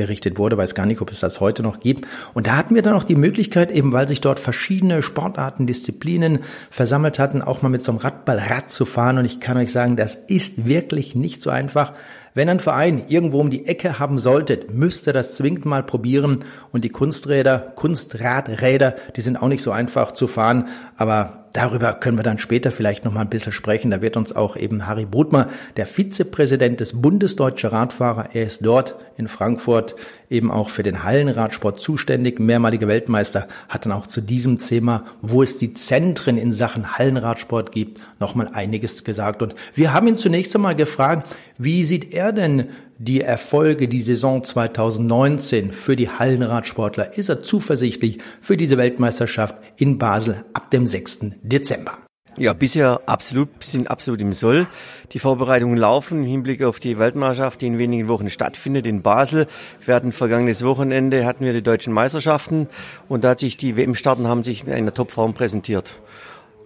ausgerichtet 0.01 0.39
wurde, 0.39 0.57
weiß 0.57 0.75
gar 0.75 0.87
nicht, 0.87 1.01
ob 1.03 1.11
es 1.11 1.21
das 1.21 1.41
heute 1.41 1.63
noch 1.63 1.81
gibt. 1.81 2.07
Und 2.33 2.47
da 2.47 2.57
hatten 2.57 2.75
wir 2.75 2.83
dann 2.83 2.95
auch 2.95 3.05
die 3.05 3.17
Möglichkeit, 3.17 3.71
eben 3.71 3.93
weil 3.93 4.09
sich 4.09 4.21
dort 4.23 4.41
verschiedene 4.41 5.03
Sportarten, 5.03 5.67
Disziplinen 5.67 6.41
versammelt 6.71 7.19
hatten, 7.19 7.43
auch 7.43 7.61
mal 7.61 7.69
mit 7.69 7.85
so 7.85 7.93
einem 7.93 7.99
Radballrad 7.99 8.71
zu 8.71 8.87
fahren. 8.87 9.19
Und 9.19 9.27
ich 9.27 9.41
kann 9.41 9.59
euch 9.59 9.73
sagen, 9.73 9.97
das 9.97 10.15
ist 10.15 10.65
wirklich 10.67 11.15
nicht 11.15 11.43
so 11.43 11.51
einfach. 11.51 11.93
Wenn 12.33 12.49
ein 12.49 12.61
Verein 12.61 13.03
irgendwo 13.09 13.41
um 13.41 13.51
die 13.51 13.67
Ecke 13.67 13.99
haben 13.99 14.19
sollte, 14.19 14.61
müsste 14.73 15.13
das 15.13 15.37
zwingend 15.37 15.67
mal 15.67 15.83
probieren. 15.83 16.45
Und 16.73 16.85
die 16.85 16.91
Kunsträder, 16.91 17.59
Kunstradräder, 17.77 18.95
die 19.17 19.21
sind 19.21 19.37
auch 19.37 19.49
nicht 19.49 19.63
so 19.63 19.71
einfach 19.71 20.13
zu 20.13 20.29
fahren. 20.29 20.69
Aber 20.97 21.40
darüber 21.53 21.93
können 21.95 22.19
wir 22.19 22.23
dann 22.23 22.39
später 22.39 22.71
vielleicht 22.71 23.05
noch 23.05 23.13
mal 23.13 23.23
ein 23.23 23.31
bisschen 23.31 23.53
sprechen. 23.53 23.91
Da 23.91 24.03
wird 24.03 24.17
uns 24.17 24.35
auch 24.35 24.57
eben 24.57 24.87
Harry 24.87 25.07
Bodmer, 25.07 25.49
der 25.77 25.87
Vizepräsident 25.87 26.81
des 26.81 27.01
Bundes 27.01 27.37
Deutscher 27.37 27.73
Radfahrer, 27.73 28.31
er 28.33 28.45
ist 28.45 28.65
dort 28.65 28.97
in 29.17 29.29
Frankfurt 29.29 29.97
eben 30.31 30.51
auch 30.51 30.71
für 30.71 30.85
den 30.85 31.03
Hallenradsport 31.03 31.81
zuständig, 31.81 32.39
mehrmaliger 32.39 32.89
Weltmeister, 32.89 33.49
hat 33.69 33.85
dann 33.85 33.93
auch 33.93 34.07
zu 34.07 34.21
diesem 34.21 34.59
Thema, 34.59 35.05
wo 35.21 35.43
es 35.43 35.59
die 35.59 35.75
Zentren 35.75 36.39
in 36.39 36.53
Sachen 36.53 36.97
Hallenradsport 36.97 37.73
gibt, 37.73 38.01
nochmal 38.21 38.49
einiges 38.53 39.05
gesagt. 39.05 39.43
Und 39.43 39.55
wir 39.75 39.93
haben 39.93 40.07
ihn 40.07 40.17
zunächst 40.17 40.55
einmal 40.55 40.77
gefragt, 40.77 41.37
wie 41.59 41.85
sieht 41.85 42.13
er 42.13 42.33
denn 42.33 42.69
die 42.99 43.21
Erfolge, 43.21 43.89
die 43.89 44.03
Saison 44.03 44.45
2019 44.45 45.73
für 45.73 45.97
die 45.97 46.09
Hallenradsportler? 46.09 47.19
Ist 47.19 47.29
er 47.29 47.43
zuversichtlich 47.43 48.19
für 48.41 48.57
diese 48.57 48.79
Weltmeisterschaft 48.79 49.57
in 49.77 49.99
Basel 49.99 50.45
ab 50.55 50.71
dem 50.71 50.87
6. 50.87 51.21
Dezember? 51.43 51.99
Ja, 52.37 52.53
bisher 52.53 53.01
absolut, 53.07 53.63
sind 53.63 53.91
absolut 53.91 54.21
im 54.21 54.33
Soll. 54.33 54.67
Die 55.13 55.19
Vorbereitungen 55.19 55.77
laufen 55.77 56.23
im 56.23 56.29
Hinblick 56.29 56.63
auf 56.63 56.79
die 56.79 56.99
Weltmeisterschaft, 56.99 57.61
die 57.61 57.67
in 57.67 57.79
wenigen 57.79 58.09
Wochen 58.09 58.31
stattfindet 58.31 58.87
in 58.87 59.03
Basel. 59.03 59.47
Wir 59.85 59.95
hatten 59.95 60.13
vergangenes 60.13 60.65
Wochenende, 60.65 61.27
hatten 61.27 61.45
wir 61.45 61.53
die 61.53 61.63
deutschen 61.63 61.93
Meisterschaften 61.93 62.69
und 63.09 63.25
da 63.25 63.31
hat 63.31 63.41
sich 63.41 63.57
die 63.57 63.77
WM-Starten 63.77 64.29
haben 64.29 64.43
sich 64.45 64.67
in 64.67 64.73
einer 64.73 64.95
Topform 64.95 65.35
präsentiert. 65.35 65.99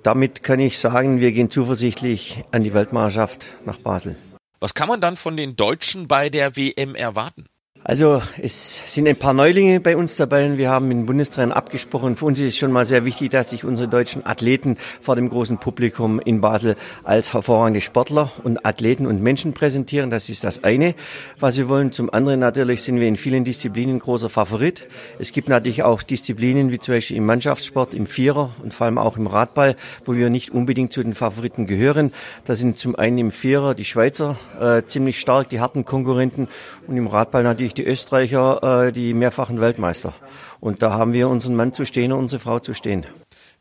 Damit 0.02 0.42
kann 0.42 0.60
ich 0.60 0.78
sagen, 0.78 1.20
wir 1.20 1.32
gehen 1.32 1.50
zuversichtlich 1.50 2.44
an 2.52 2.62
die 2.62 2.74
Weltmeisterschaft 2.74 3.46
nach 3.64 3.78
Basel. 3.78 4.16
Was 4.60 4.74
kann 4.74 4.88
man 4.88 5.00
dann 5.00 5.16
von 5.16 5.36
den 5.36 5.56
Deutschen 5.56 6.08
bei 6.08 6.28
der 6.28 6.56
WM 6.56 6.94
erwarten? 6.94 7.46
Also 7.86 8.22
es 8.40 8.80
sind 8.86 9.06
ein 9.06 9.18
paar 9.18 9.34
Neulinge 9.34 9.78
bei 9.78 9.94
uns 9.94 10.16
dabei 10.16 10.46
und 10.46 10.56
wir 10.56 10.70
haben 10.70 10.88
mit 10.88 10.96
den 10.96 11.04
Bundestrainern 11.04 11.52
abgesprochen. 11.52 12.16
Für 12.16 12.24
uns 12.24 12.40
ist 12.40 12.54
es 12.54 12.56
schon 12.56 12.72
mal 12.72 12.86
sehr 12.86 13.04
wichtig, 13.04 13.30
dass 13.30 13.50
sich 13.50 13.62
unsere 13.62 13.88
deutschen 13.88 14.24
Athleten 14.24 14.78
vor 15.02 15.16
dem 15.16 15.28
großen 15.28 15.58
Publikum 15.58 16.18
in 16.18 16.40
Basel 16.40 16.76
als 17.02 17.34
hervorragende 17.34 17.82
Sportler 17.82 18.32
und 18.42 18.64
Athleten 18.64 19.06
und 19.06 19.20
Menschen 19.20 19.52
präsentieren. 19.52 20.08
Das 20.08 20.30
ist 20.30 20.44
das 20.44 20.64
eine, 20.64 20.94
was 21.38 21.58
wir 21.58 21.68
wollen. 21.68 21.92
Zum 21.92 22.10
anderen 22.10 22.40
natürlich 22.40 22.82
sind 22.82 23.00
wir 23.00 23.06
in 23.06 23.16
vielen 23.16 23.44
Disziplinen 23.44 23.98
großer 23.98 24.30
Favorit. 24.30 24.86
Es 25.18 25.32
gibt 25.32 25.50
natürlich 25.50 25.82
auch 25.82 26.02
Disziplinen 26.02 26.70
wie 26.70 26.78
zum 26.78 26.94
Beispiel 26.94 27.18
im 27.18 27.26
Mannschaftssport, 27.26 27.92
im 27.92 28.06
Vierer 28.06 28.54
und 28.62 28.72
vor 28.72 28.86
allem 28.86 28.96
auch 28.96 29.18
im 29.18 29.26
Radball, 29.26 29.76
wo 30.06 30.14
wir 30.14 30.30
nicht 30.30 30.52
unbedingt 30.52 30.94
zu 30.94 31.02
den 31.02 31.12
Favoriten 31.12 31.66
gehören. 31.66 32.14
Da 32.46 32.54
sind 32.54 32.78
zum 32.78 32.96
einen 32.96 33.18
im 33.18 33.30
Vierer 33.30 33.74
die 33.74 33.84
Schweizer 33.84 34.38
äh, 34.58 34.84
ziemlich 34.86 35.20
stark, 35.20 35.50
die 35.50 35.60
harten 35.60 35.84
Konkurrenten 35.84 36.48
und 36.86 36.96
im 36.96 37.08
Radball 37.08 37.42
natürlich 37.42 37.73
die 37.78 37.84
Österreicher, 37.84 38.86
äh, 38.86 38.92
die 38.92 39.14
mehrfachen 39.14 39.60
Weltmeister. 39.60 40.14
Und 40.60 40.82
da 40.82 40.92
haben 40.92 41.12
wir 41.12 41.28
unseren 41.28 41.56
Mann 41.56 41.72
zu 41.72 41.84
stehen 41.84 42.12
und 42.12 42.20
unsere 42.20 42.40
Frau 42.40 42.58
zu 42.58 42.74
stehen. 42.74 43.06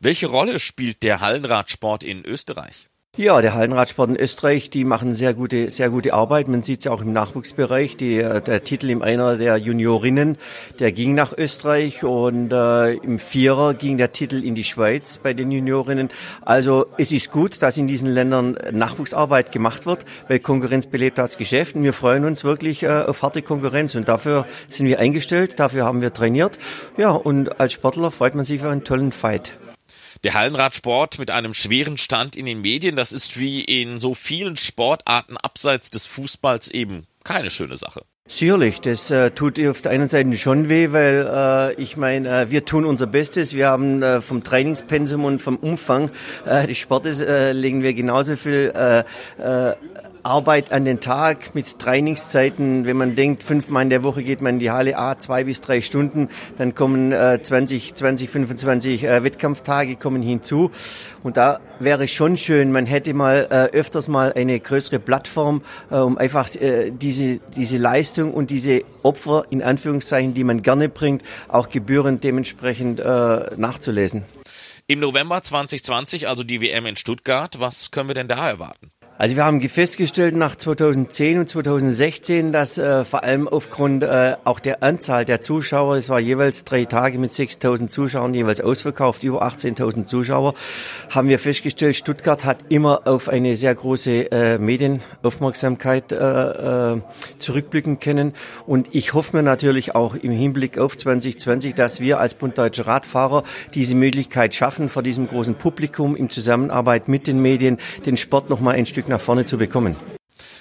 Welche 0.00 0.26
Rolle 0.26 0.58
spielt 0.58 1.02
der 1.02 1.20
Hallenradsport 1.20 2.04
in 2.04 2.24
Österreich? 2.24 2.88
Ja, 3.16 3.40
der 3.40 3.54
Hallenradsport 3.54 4.10
in 4.10 4.16
Österreich, 4.16 4.70
die 4.70 4.84
machen 4.84 5.14
sehr 5.14 5.34
gute, 5.34 5.70
sehr 5.70 5.88
gute 5.88 6.12
Arbeit. 6.12 6.48
Man 6.48 6.64
sieht 6.64 6.80
es 6.80 6.86
ja 6.86 6.90
auch 6.90 7.00
im 7.00 7.12
Nachwuchsbereich. 7.12 7.96
Die, 7.96 8.18
äh, 8.18 8.42
der 8.42 8.64
Titel 8.64 8.90
im 8.90 9.02
Einer 9.02 9.36
der 9.36 9.56
Juniorinnen, 9.56 10.36
der 10.80 10.90
ging 10.90 11.14
nach 11.14 11.32
Österreich 11.38 12.02
und 12.02 12.52
äh, 12.52 12.94
im 12.94 13.20
Vierer 13.20 13.74
ging 13.74 13.98
der 13.98 14.10
Titel 14.10 14.42
in 14.42 14.56
die 14.56 14.64
Schweiz 14.64 15.18
bei 15.18 15.32
den 15.32 15.52
Juniorinnen. 15.52 16.10
Also 16.44 16.86
es 16.98 17.12
ist 17.12 17.30
gut, 17.30 17.62
dass 17.62 17.78
in 17.78 17.86
diesen 17.86 18.08
Ländern 18.08 18.58
Nachwuchsarbeit 18.72 19.52
gemacht 19.52 19.86
wird, 19.86 20.04
weil 20.26 20.40
Konkurrenz 20.40 20.88
belebt 20.88 21.16
das 21.16 21.38
Geschäft. 21.38 21.76
Und 21.76 21.84
wir 21.84 21.92
freuen 21.92 22.24
uns 22.24 22.42
wirklich 22.42 22.82
äh, 22.82 22.88
auf 22.88 23.22
harte 23.22 23.42
Konkurrenz 23.42 23.94
und 23.94 24.08
dafür 24.08 24.44
sind 24.68 24.88
wir 24.88 24.98
eingestellt, 24.98 25.60
dafür 25.60 25.84
haben 25.84 26.02
wir 26.02 26.12
trainiert. 26.12 26.58
Ja, 26.96 27.12
und 27.12 27.60
als 27.60 27.74
Sportler 27.74 28.10
freut 28.10 28.34
man 28.34 28.44
sich 28.44 28.60
für 28.60 28.70
einen 28.70 28.82
tollen 28.82 29.12
Fight. 29.12 29.56
Der 30.24 30.32
Hallenradsport 30.32 31.18
mit 31.18 31.30
einem 31.30 31.52
schweren 31.52 31.98
Stand 31.98 32.34
in 32.34 32.46
den 32.46 32.62
Medien, 32.62 32.96
das 32.96 33.12
ist 33.12 33.38
wie 33.38 33.62
in 33.62 34.00
so 34.00 34.14
vielen 34.14 34.56
Sportarten 34.56 35.36
abseits 35.36 35.90
des 35.90 36.06
Fußballs 36.06 36.68
eben 36.68 37.06
keine 37.24 37.50
schöne 37.50 37.76
Sache. 37.76 38.06
Sicherlich, 38.26 38.80
das 38.80 39.10
äh, 39.10 39.32
tut 39.32 39.60
auf 39.60 39.82
der 39.82 39.92
einen 39.92 40.08
Seite 40.08 40.32
schon 40.38 40.70
weh, 40.70 40.92
weil 40.92 41.28
äh, 41.30 41.74
ich 41.74 41.98
meine, 41.98 42.44
äh, 42.44 42.50
wir 42.50 42.64
tun 42.64 42.86
unser 42.86 43.06
Bestes. 43.06 43.52
Wir 43.52 43.68
haben 43.68 44.02
äh, 44.02 44.22
vom 44.22 44.42
Trainingspensum 44.42 45.26
und 45.26 45.42
vom 45.42 45.56
Umfang 45.56 46.10
äh, 46.46 46.66
des 46.66 46.78
Sportes 46.78 47.20
äh, 47.20 47.52
legen 47.52 47.82
wir 47.82 47.92
genauso 47.92 48.38
viel 48.38 48.72
äh, 48.74 49.00
äh, 49.42 49.74
Arbeit 50.24 50.72
an 50.72 50.84
den 50.84 51.00
Tag 51.00 51.54
mit 51.54 51.78
Trainingszeiten. 51.78 52.86
Wenn 52.86 52.96
man 52.96 53.14
denkt, 53.14 53.42
fünfmal 53.42 53.82
in 53.82 53.90
der 53.90 54.02
Woche 54.02 54.22
geht 54.22 54.40
man 54.40 54.54
in 54.54 54.58
die 54.58 54.70
Halle 54.70 54.98
A, 54.98 55.18
zwei 55.18 55.44
bis 55.44 55.60
drei 55.60 55.80
Stunden, 55.80 56.28
dann 56.56 56.74
kommen 56.74 57.12
äh, 57.12 57.40
20, 57.42 57.94
20, 57.94 58.30
25 58.30 59.04
äh, 59.04 59.24
Wettkampftage 59.24 59.96
kommen 59.96 60.22
hinzu. 60.22 60.70
Und 61.22 61.36
da 61.36 61.60
wäre 61.78 62.08
schon 62.08 62.36
schön, 62.36 62.72
man 62.72 62.86
hätte 62.86 63.14
mal 63.14 63.46
äh, 63.50 63.76
öfters 63.76 64.08
mal 64.08 64.32
eine 64.32 64.58
größere 64.58 64.98
Plattform, 64.98 65.62
äh, 65.90 65.96
um 65.96 66.18
einfach 66.18 66.54
äh, 66.54 66.90
diese, 66.90 67.38
diese 67.54 67.78
Leistung 67.78 68.32
und 68.32 68.50
diese 68.50 68.82
Opfer 69.02 69.44
in 69.50 69.62
Anführungszeichen, 69.62 70.34
die 70.34 70.44
man 70.44 70.62
gerne 70.62 70.88
bringt, 70.88 71.22
auch 71.48 71.68
gebührend 71.68 72.24
dementsprechend 72.24 73.00
äh, 73.00 73.04
nachzulesen. 73.56 74.24
Im 74.86 75.00
November 75.00 75.40
2020, 75.40 76.28
also 76.28 76.44
die 76.44 76.60
WM 76.60 76.84
in 76.84 76.96
Stuttgart, 76.96 77.58
was 77.58 77.90
können 77.90 78.08
wir 78.08 78.14
denn 78.14 78.28
da 78.28 78.50
erwarten? 78.50 78.90
Also 79.16 79.36
wir 79.36 79.44
haben 79.44 79.60
festgestellt 79.68 80.34
nach 80.34 80.56
2010 80.56 81.38
und 81.38 81.48
2016, 81.48 82.50
dass 82.50 82.78
äh, 82.78 83.04
vor 83.04 83.22
allem 83.22 83.46
aufgrund 83.46 84.02
äh, 84.02 84.34
auch 84.42 84.58
der 84.58 84.82
Anzahl 84.82 85.24
der 85.24 85.40
Zuschauer, 85.40 85.94
es 85.94 86.08
war 86.08 86.18
jeweils 86.18 86.64
drei 86.64 86.84
Tage 86.84 87.20
mit 87.20 87.30
6.000 87.30 87.86
Zuschauern, 87.86 88.34
jeweils 88.34 88.60
ausverkauft, 88.60 89.22
über 89.22 89.44
18.000 89.44 90.06
Zuschauer, 90.06 90.54
haben 91.10 91.28
wir 91.28 91.38
festgestellt, 91.38 91.94
Stuttgart 91.94 92.44
hat 92.44 92.58
immer 92.70 93.02
auf 93.06 93.28
eine 93.28 93.54
sehr 93.54 93.72
große 93.72 94.32
äh, 94.32 94.58
Medienaufmerksamkeit 94.58 96.10
äh, 96.10 96.94
äh, 96.94 97.00
zurückblicken 97.38 98.00
können. 98.00 98.34
Und 98.66 98.88
ich 98.96 99.14
hoffe 99.14 99.36
mir 99.36 99.44
natürlich 99.44 99.94
auch 99.94 100.16
im 100.16 100.32
Hinblick 100.32 100.76
auf 100.76 100.96
2020, 100.96 101.76
dass 101.76 102.00
wir 102.00 102.18
als 102.18 102.34
Bund 102.34 102.58
Deutscher 102.58 102.88
Radfahrer 102.88 103.44
diese 103.74 103.94
Möglichkeit 103.94 104.56
schaffen, 104.56 104.88
vor 104.88 105.04
diesem 105.04 105.28
großen 105.28 105.54
Publikum 105.54 106.16
in 106.16 106.30
Zusammenarbeit 106.30 107.06
mit 107.06 107.28
den 107.28 107.40
Medien 107.40 107.78
den 108.06 108.16
Sport 108.16 108.50
nochmal 108.50 108.74
ein 108.74 108.86
Stück 108.86 109.03
Stück 109.04 109.10
nach 109.10 109.20
vorne 109.20 109.44
zu 109.44 109.58
bekommen. 109.58 109.96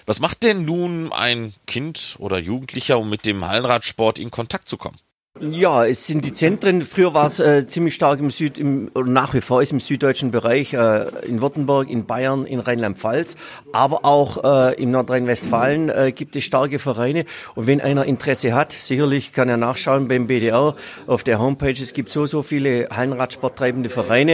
Was 0.06 0.20
macht 0.20 0.44
denn 0.44 0.66
nun 0.66 1.14
ein 1.14 1.54
Kind 1.66 2.18
oder 2.20 2.38
Jugendlicher, 2.40 3.00
um 3.00 3.10
mit 3.10 3.26
dem 3.26 3.48
Hallenradsport 3.48 4.20
in 4.20 4.32
Kontakt 4.32 4.68
zu 4.68 4.76
kommen? 4.76 4.98
Ja, 5.42 5.84
es 5.84 6.06
sind 6.06 6.26
die 6.26 6.34
Zentren. 6.34 6.84
Früher 6.84 7.16
war 7.16 7.26
es 7.26 7.40
äh, 7.40 7.66
ziemlich 7.68 7.96
stark 7.96 8.20
im 8.20 8.30
Süd, 8.30 8.60
im, 8.60 8.92
nach 8.94 9.34
wie 9.34 9.42
vor 9.42 9.64
ist 9.64 9.72
im 9.72 9.80
süddeutschen 9.80 10.30
Bereich, 10.30 10.74
äh, 10.74 11.08
in 11.26 11.42
Württemberg, 11.42 11.90
in 11.90 12.06
Bayern, 12.06 12.46
in 12.46 12.60
Rheinland-Pfalz, 12.60 13.36
aber 13.72 14.06
auch 14.06 14.44
äh, 14.44 14.82
im 14.82 14.92
Nordrhein-Westfalen 14.92 15.90
äh, 15.90 16.12
gibt 16.12 16.36
es 16.36 16.44
starke 16.44 16.78
Vereine. 16.78 17.26
Und 17.56 17.66
wenn 17.66 17.82
einer 17.82 18.06
Interesse 18.06 18.54
hat, 18.54 18.74
sicherlich 18.74 19.34
kann 19.34 19.50
er 19.50 19.58
nachschauen 19.58 20.08
beim 20.08 20.28
BDR 20.28 20.76
auf 21.08 21.24
der 21.24 21.40
Homepage. 21.40 21.72
Es 21.72 21.94
gibt 21.94 22.12
so, 22.12 22.28
so 22.28 22.44
viele 22.44 22.90
Hallenradsporttreibende 22.92 23.90
Vereine. 23.90 24.34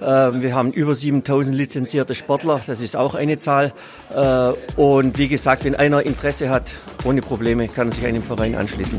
Äh, 0.00 0.04
wir 0.04 0.54
haben 0.54 0.72
über 0.72 0.94
7000 0.94 1.54
lizenzierte 1.54 2.14
Sportler, 2.14 2.62
das 2.66 2.80
ist 2.80 2.96
auch 2.96 3.14
eine 3.14 3.38
Zahl. 3.38 3.74
Äh, 4.12 4.80
und 4.80 5.18
wie 5.18 5.28
gesagt, 5.28 5.64
wenn 5.64 5.74
einer 5.74 6.04
Interesse 6.04 6.48
hat, 6.48 6.74
ohne 7.04 7.20
Probleme, 7.20 7.68
kann 7.68 7.88
er 7.88 7.94
sich 7.94 8.06
einem 8.06 8.22
Verein 8.22 8.54
anschließen. 8.54 8.98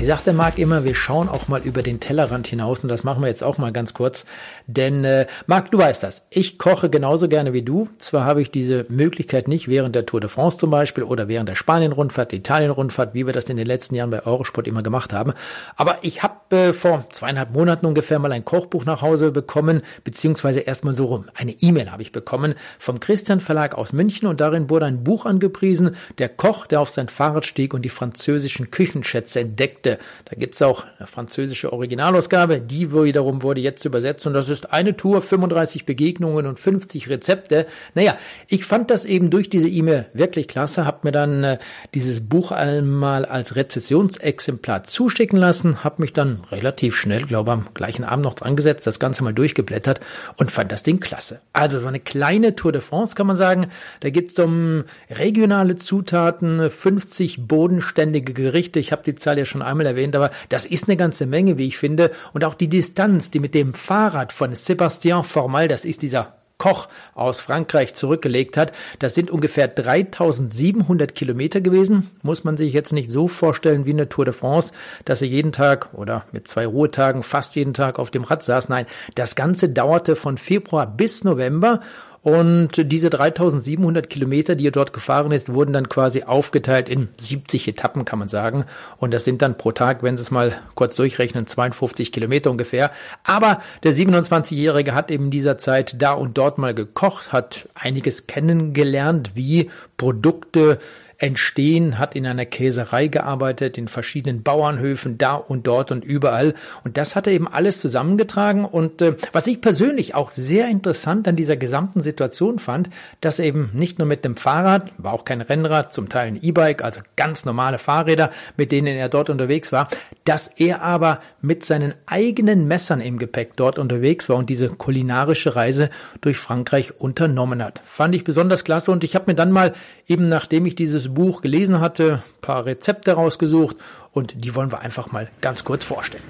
Ich 0.00 0.06
sagte 0.06 0.32
Marc 0.32 0.58
immer, 0.58 0.84
wir 0.84 0.94
schauen 0.94 1.28
auch 1.28 1.48
mal 1.48 1.60
über 1.60 1.82
den 1.82 2.00
Tellerrand 2.00 2.46
hinaus 2.46 2.80
und 2.80 2.88
das 2.88 3.04
machen 3.04 3.22
wir 3.22 3.28
jetzt 3.28 3.44
auch 3.44 3.58
mal 3.58 3.70
ganz 3.70 3.92
kurz. 3.92 4.24
Denn 4.66 5.04
äh, 5.04 5.26
Marc, 5.46 5.70
du 5.70 5.76
weißt 5.76 6.02
das. 6.02 6.26
Ich 6.30 6.58
koche 6.58 6.88
genauso 6.88 7.28
gerne 7.28 7.52
wie 7.52 7.60
du. 7.60 7.90
Zwar 7.98 8.24
habe 8.24 8.40
ich 8.40 8.50
diese 8.50 8.86
Möglichkeit 8.88 9.46
nicht 9.46 9.68
während 9.68 9.94
der 9.94 10.06
Tour 10.06 10.22
de 10.22 10.30
France 10.30 10.56
zum 10.56 10.70
Beispiel 10.70 11.04
oder 11.04 11.28
während 11.28 11.50
der 11.50 11.54
Spanien-Rundfahrt, 11.54 12.32
Italien-Rundfahrt, 12.32 13.12
wie 13.12 13.26
wir 13.26 13.34
das 13.34 13.44
in 13.50 13.58
den 13.58 13.66
letzten 13.66 13.94
Jahren 13.94 14.08
bei 14.08 14.24
Eurosport 14.24 14.66
immer 14.66 14.82
gemacht 14.82 15.12
haben. 15.12 15.34
Aber 15.76 15.98
ich 16.00 16.22
habe 16.22 16.56
äh, 16.56 16.72
vor 16.72 17.04
zweieinhalb 17.10 17.52
Monaten 17.52 17.84
ungefähr 17.84 18.18
mal 18.18 18.32
ein 18.32 18.46
Kochbuch 18.46 18.86
nach 18.86 19.02
Hause 19.02 19.32
bekommen, 19.32 19.82
beziehungsweise 20.02 20.60
erstmal 20.60 20.94
so 20.94 21.04
rum. 21.04 21.26
Eine 21.34 21.52
E-Mail 21.52 21.92
habe 21.92 22.00
ich 22.00 22.10
bekommen 22.10 22.54
vom 22.78 23.00
Christian 23.00 23.40
Verlag 23.40 23.74
aus 23.74 23.92
München 23.92 24.28
und 24.28 24.40
darin 24.40 24.70
wurde 24.70 24.86
ein 24.86 25.04
Buch 25.04 25.26
angepriesen, 25.26 25.94
der 26.16 26.30
Koch, 26.30 26.66
der 26.66 26.80
auf 26.80 26.88
sein 26.88 27.10
Fahrrad 27.10 27.44
stieg 27.44 27.74
und 27.74 27.82
die 27.82 27.90
französischen 27.90 28.70
Küchenschätze 28.70 29.40
entdeckte 29.40 29.89
Geschichte. 29.90 29.98
Da 30.24 30.36
gibt's 30.36 30.62
auch 30.62 30.84
eine 30.98 31.06
französische 31.06 31.72
Originalausgabe, 31.72 32.60
die 32.60 32.92
wiederum 32.92 33.42
wurde 33.42 33.60
jetzt 33.60 33.84
übersetzt 33.84 34.26
und 34.26 34.34
das 34.34 34.48
ist 34.48 34.72
eine 34.72 34.96
Tour, 34.96 35.22
35 35.22 35.86
Begegnungen 35.86 36.46
und 36.46 36.58
50 36.58 37.08
Rezepte. 37.08 37.66
Naja, 37.94 38.16
ich 38.48 38.64
fand 38.64 38.90
das 38.90 39.04
eben 39.04 39.30
durch 39.30 39.50
diese 39.50 39.68
E-Mail 39.68 40.06
wirklich 40.12 40.48
klasse, 40.48 40.84
habe 40.84 41.00
mir 41.02 41.12
dann 41.12 41.44
äh, 41.44 41.58
dieses 41.94 42.28
Buch 42.28 42.52
einmal 42.52 43.24
als 43.24 43.56
Rezessionsexemplar 43.56 44.84
zuschicken 44.84 45.38
lassen, 45.38 45.84
habe 45.84 46.02
mich 46.02 46.12
dann 46.12 46.42
relativ 46.50 46.96
schnell, 46.96 47.22
glaube 47.22 47.52
am 47.52 47.68
gleichen 47.74 48.04
Abend 48.04 48.24
noch 48.24 48.34
dran 48.34 48.56
gesetzt, 48.56 48.86
das 48.86 49.00
Ganze 49.00 49.24
mal 49.24 49.34
durchgeblättert 49.34 50.00
und 50.36 50.50
fand 50.50 50.70
das 50.72 50.82
Ding 50.82 51.00
klasse. 51.00 51.40
Also 51.52 51.80
so 51.80 51.88
eine 51.88 52.00
kleine 52.00 52.54
Tour 52.54 52.72
de 52.72 52.80
France 52.80 53.14
kann 53.14 53.26
man 53.26 53.36
sagen. 53.36 53.68
Da 54.00 54.10
geht's 54.10 54.38
um 54.38 54.84
regionale 55.10 55.76
Zutaten, 55.76 56.70
50 56.70 57.48
bodenständige 57.48 58.32
Gerichte. 58.32 58.78
Ich 58.78 58.92
habe 58.92 59.02
die 59.04 59.14
Zahl 59.14 59.38
ja 59.38 59.44
schon 59.44 59.62
einmal 59.62 59.79
Mal 59.80 59.86
erwähnt, 59.86 60.14
aber 60.14 60.30
das 60.48 60.66
ist 60.66 60.88
eine 60.88 60.96
ganze 60.96 61.26
Menge, 61.26 61.58
wie 61.58 61.66
ich 61.66 61.78
finde. 61.78 62.10
Und 62.32 62.44
auch 62.44 62.54
die 62.54 62.68
Distanz, 62.68 63.30
die 63.30 63.40
mit 63.40 63.54
dem 63.54 63.74
Fahrrad 63.74 64.32
von 64.32 64.52
Sébastien 64.52 65.22
Formal, 65.22 65.68
das 65.68 65.84
ist 65.84 66.02
dieser 66.02 66.34
Koch 66.60 66.88
aus 67.14 67.40
Frankreich 67.40 67.94
zurückgelegt 67.94 68.56
hat. 68.56 68.72
Das 68.98 69.14
sind 69.14 69.30
ungefähr 69.30 69.66
3700 69.66 71.14
Kilometer 71.14 71.60
gewesen. 71.62 72.10
Muss 72.22 72.44
man 72.44 72.58
sich 72.58 72.74
jetzt 72.74 72.92
nicht 72.92 73.10
so 73.10 73.28
vorstellen 73.28 73.86
wie 73.86 73.92
eine 73.92 74.10
Tour 74.10 74.26
de 74.26 74.34
France, 74.34 74.72
dass 75.06 75.22
er 75.22 75.28
jeden 75.28 75.52
Tag 75.52 75.88
oder 75.94 76.26
mit 76.32 76.46
zwei 76.46 76.66
Ruhetagen 76.66 77.22
fast 77.22 77.56
jeden 77.56 77.72
Tag 77.72 77.98
auf 77.98 78.10
dem 78.10 78.24
Rad 78.24 78.44
saß. 78.44 78.68
Nein, 78.68 78.86
das 79.14 79.34
Ganze 79.34 79.70
dauerte 79.70 80.14
von 80.14 80.36
Februar 80.36 80.86
bis 80.86 81.24
November 81.24 81.80
und 82.22 82.92
diese 82.92 83.08
3700 83.08 84.10
Kilometer, 84.10 84.54
die 84.54 84.66
er 84.66 84.72
dort 84.72 84.92
gefahren 84.92 85.32
ist, 85.32 85.54
wurden 85.54 85.72
dann 85.72 85.88
quasi 85.88 86.24
aufgeteilt 86.24 86.90
in 86.90 87.08
70 87.18 87.66
Etappen, 87.66 88.04
kann 88.04 88.18
man 88.18 88.28
sagen. 88.28 88.66
Und 88.98 89.14
das 89.14 89.24
sind 89.24 89.40
dann 89.40 89.56
pro 89.56 89.72
Tag, 89.72 90.02
wenn 90.02 90.18
Sie 90.18 90.22
es 90.22 90.30
mal 90.30 90.52
kurz 90.74 90.96
durchrechnen, 90.96 91.46
52 91.46 92.12
Kilometer 92.12 92.50
ungefähr. 92.50 92.90
Aber 93.24 93.62
der 93.84 93.94
27-Jährige 93.94 94.94
hat 94.94 95.10
eben 95.10 95.24
in 95.26 95.30
dieser 95.30 95.56
Zeit 95.56 95.96
da 96.02 96.12
und 96.12 96.36
dort 96.36 96.58
mal 96.58 96.74
gekocht, 96.74 97.32
hat 97.32 97.68
einiges 97.74 98.26
kennengelernt, 98.26 99.30
wie 99.34 99.70
Produkte 99.96 100.78
entstehen, 101.20 101.98
hat 101.98 102.16
in 102.16 102.26
einer 102.26 102.46
Käserei 102.46 103.08
gearbeitet, 103.08 103.76
in 103.76 103.88
verschiedenen 103.88 104.42
Bauernhöfen, 104.42 105.18
da 105.18 105.34
und 105.34 105.66
dort 105.66 105.92
und 105.92 106.02
überall. 106.02 106.54
Und 106.82 106.96
das 106.96 107.14
hat 107.14 107.26
er 107.26 107.34
eben 107.34 107.46
alles 107.46 107.78
zusammengetragen. 107.78 108.64
Und 108.64 109.02
äh, 109.02 109.16
was 109.32 109.46
ich 109.46 109.60
persönlich 109.60 110.14
auch 110.14 110.30
sehr 110.32 110.68
interessant 110.68 111.28
an 111.28 111.36
dieser 111.36 111.58
gesamten 111.58 112.00
Situation 112.00 112.58
fand, 112.58 112.88
dass 113.20 113.38
er 113.38 113.44
eben 113.44 113.70
nicht 113.74 113.98
nur 113.98 114.08
mit 114.08 114.24
dem 114.24 114.34
Fahrrad, 114.36 114.92
war 114.96 115.12
auch 115.12 115.26
kein 115.26 115.42
Rennrad, 115.42 115.92
zum 115.92 116.08
Teil 116.08 116.28
ein 116.28 116.42
E-Bike, 116.42 116.82
also 116.82 117.02
ganz 117.16 117.44
normale 117.44 117.78
Fahrräder, 117.78 118.30
mit 118.56 118.72
denen 118.72 118.96
er 118.96 119.10
dort 119.10 119.28
unterwegs 119.28 119.72
war, 119.72 119.88
dass 120.24 120.48
er 120.48 120.80
aber 120.80 121.20
mit 121.42 121.66
seinen 121.66 121.92
eigenen 122.06 122.66
Messern 122.66 123.02
im 123.02 123.18
Gepäck 123.18 123.56
dort 123.56 123.78
unterwegs 123.78 124.30
war 124.30 124.36
und 124.36 124.48
diese 124.48 124.70
kulinarische 124.70 125.54
Reise 125.54 125.90
durch 126.22 126.38
Frankreich 126.38 126.98
unternommen 126.98 127.62
hat. 127.62 127.82
Fand 127.84 128.14
ich 128.14 128.24
besonders 128.24 128.64
klasse 128.64 128.90
und 128.90 129.04
ich 129.04 129.14
habe 129.14 129.26
mir 129.28 129.34
dann 129.34 129.52
mal 129.52 129.74
eben 130.06 130.30
nachdem 130.30 130.64
ich 130.64 130.74
dieses 130.74 131.09
Buch 131.14 131.42
gelesen 131.42 131.80
hatte, 131.80 132.22
paar 132.40 132.66
Rezepte 132.66 133.12
rausgesucht 133.12 133.76
und 134.12 134.44
die 134.44 134.54
wollen 134.54 134.72
wir 134.72 134.80
einfach 134.80 135.12
mal 135.12 135.28
ganz 135.40 135.64
kurz 135.64 135.84
vorstellen. 135.84 136.24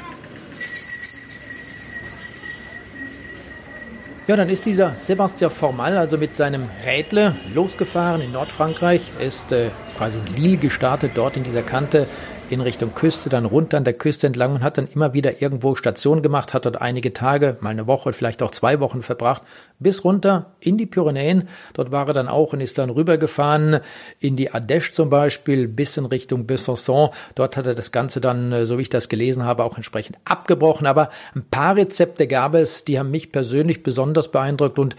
Ja, 4.31 4.37
dann 4.37 4.49
ist 4.49 4.65
dieser 4.65 4.95
Sebastian 4.95 5.51
Formal 5.51 5.99
also 5.99 6.17
mit 6.17 6.37
seinem 6.37 6.69
Rädle 6.87 7.35
losgefahren 7.53 8.21
in 8.21 8.31
Nordfrankreich. 8.31 9.11
Ist 9.19 9.51
äh, 9.51 9.71
quasi 9.99 10.21
in 10.21 10.37
Lille 10.37 10.57
gestartet, 10.57 11.13
dort 11.17 11.37
in 11.37 11.43
dieser 11.43 11.63
Kante 11.63 12.07
in 12.51 12.61
Richtung 12.61 12.95
Küste, 12.95 13.29
dann 13.29 13.45
runter 13.45 13.77
an 13.77 13.85
der 13.85 13.95
Küste 13.95 14.27
entlang 14.27 14.55
und 14.57 14.63
hat 14.63 14.77
dann 14.77 14.89
immer 14.89 15.15
wieder 15.15 15.41
irgendwo 15.41 15.77
Station 15.77 16.21
gemacht, 16.21 16.53
hat 16.53 16.65
dort 16.65 16.81
einige 16.81 17.13
Tage, 17.13 17.57
mal 17.61 17.71
eine 17.71 17.87
Woche, 17.87 18.13
vielleicht 18.13 18.43
auch 18.43 18.51
zwei 18.51 18.81
Wochen 18.81 19.03
verbracht, 19.03 19.43
bis 19.79 20.05
runter 20.05 20.53
in 20.59 20.77
die 20.77 20.87
Pyrenäen. 20.87 21.49
Dort 21.75 21.93
war 21.93 22.09
er 22.09 22.13
dann 22.13 22.29
auch 22.29 22.53
und 22.53 22.61
ist 22.61 22.79
dann 22.79 22.91
rübergefahren 22.91 23.81
in 24.19 24.37
die 24.37 24.51
Ardèche 24.51 24.93
zum 24.93 25.11
Beispiel, 25.11 25.69
bis 25.69 25.97
in 25.97 26.07
Richtung 26.07 26.47
Besançon. 26.47 27.11
Dort 27.37 27.57
hat 27.57 27.67
er 27.67 27.75
das 27.75 27.93
Ganze 27.93 28.21
dann, 28.21 28.53
äh, 28.53 28.67
so 28.67 28.79
wie 28.79 28.83
ich 28.83 28.91
das 28.91 29.09
gelesen 29.09 29.45
habe, 29.45 29.65
auch 29.65 29.77
entsprechend 29.77 30.19
abgebrochen. 30.25 30.87
Aber 30.87 31.11
ein 31.35 31.45
paar 31.49 31.77
Rezepte 31.77 32.27
gab 32.27 32.55
es, 32.55 32.85
die 32.85 32.99
haben 32.99 33.11
mich 33.11 33.31
persönlich 33.31 33.83
besonders 33.83 34.31
beeindruckt 34.31 34.79
und 34.79 34.97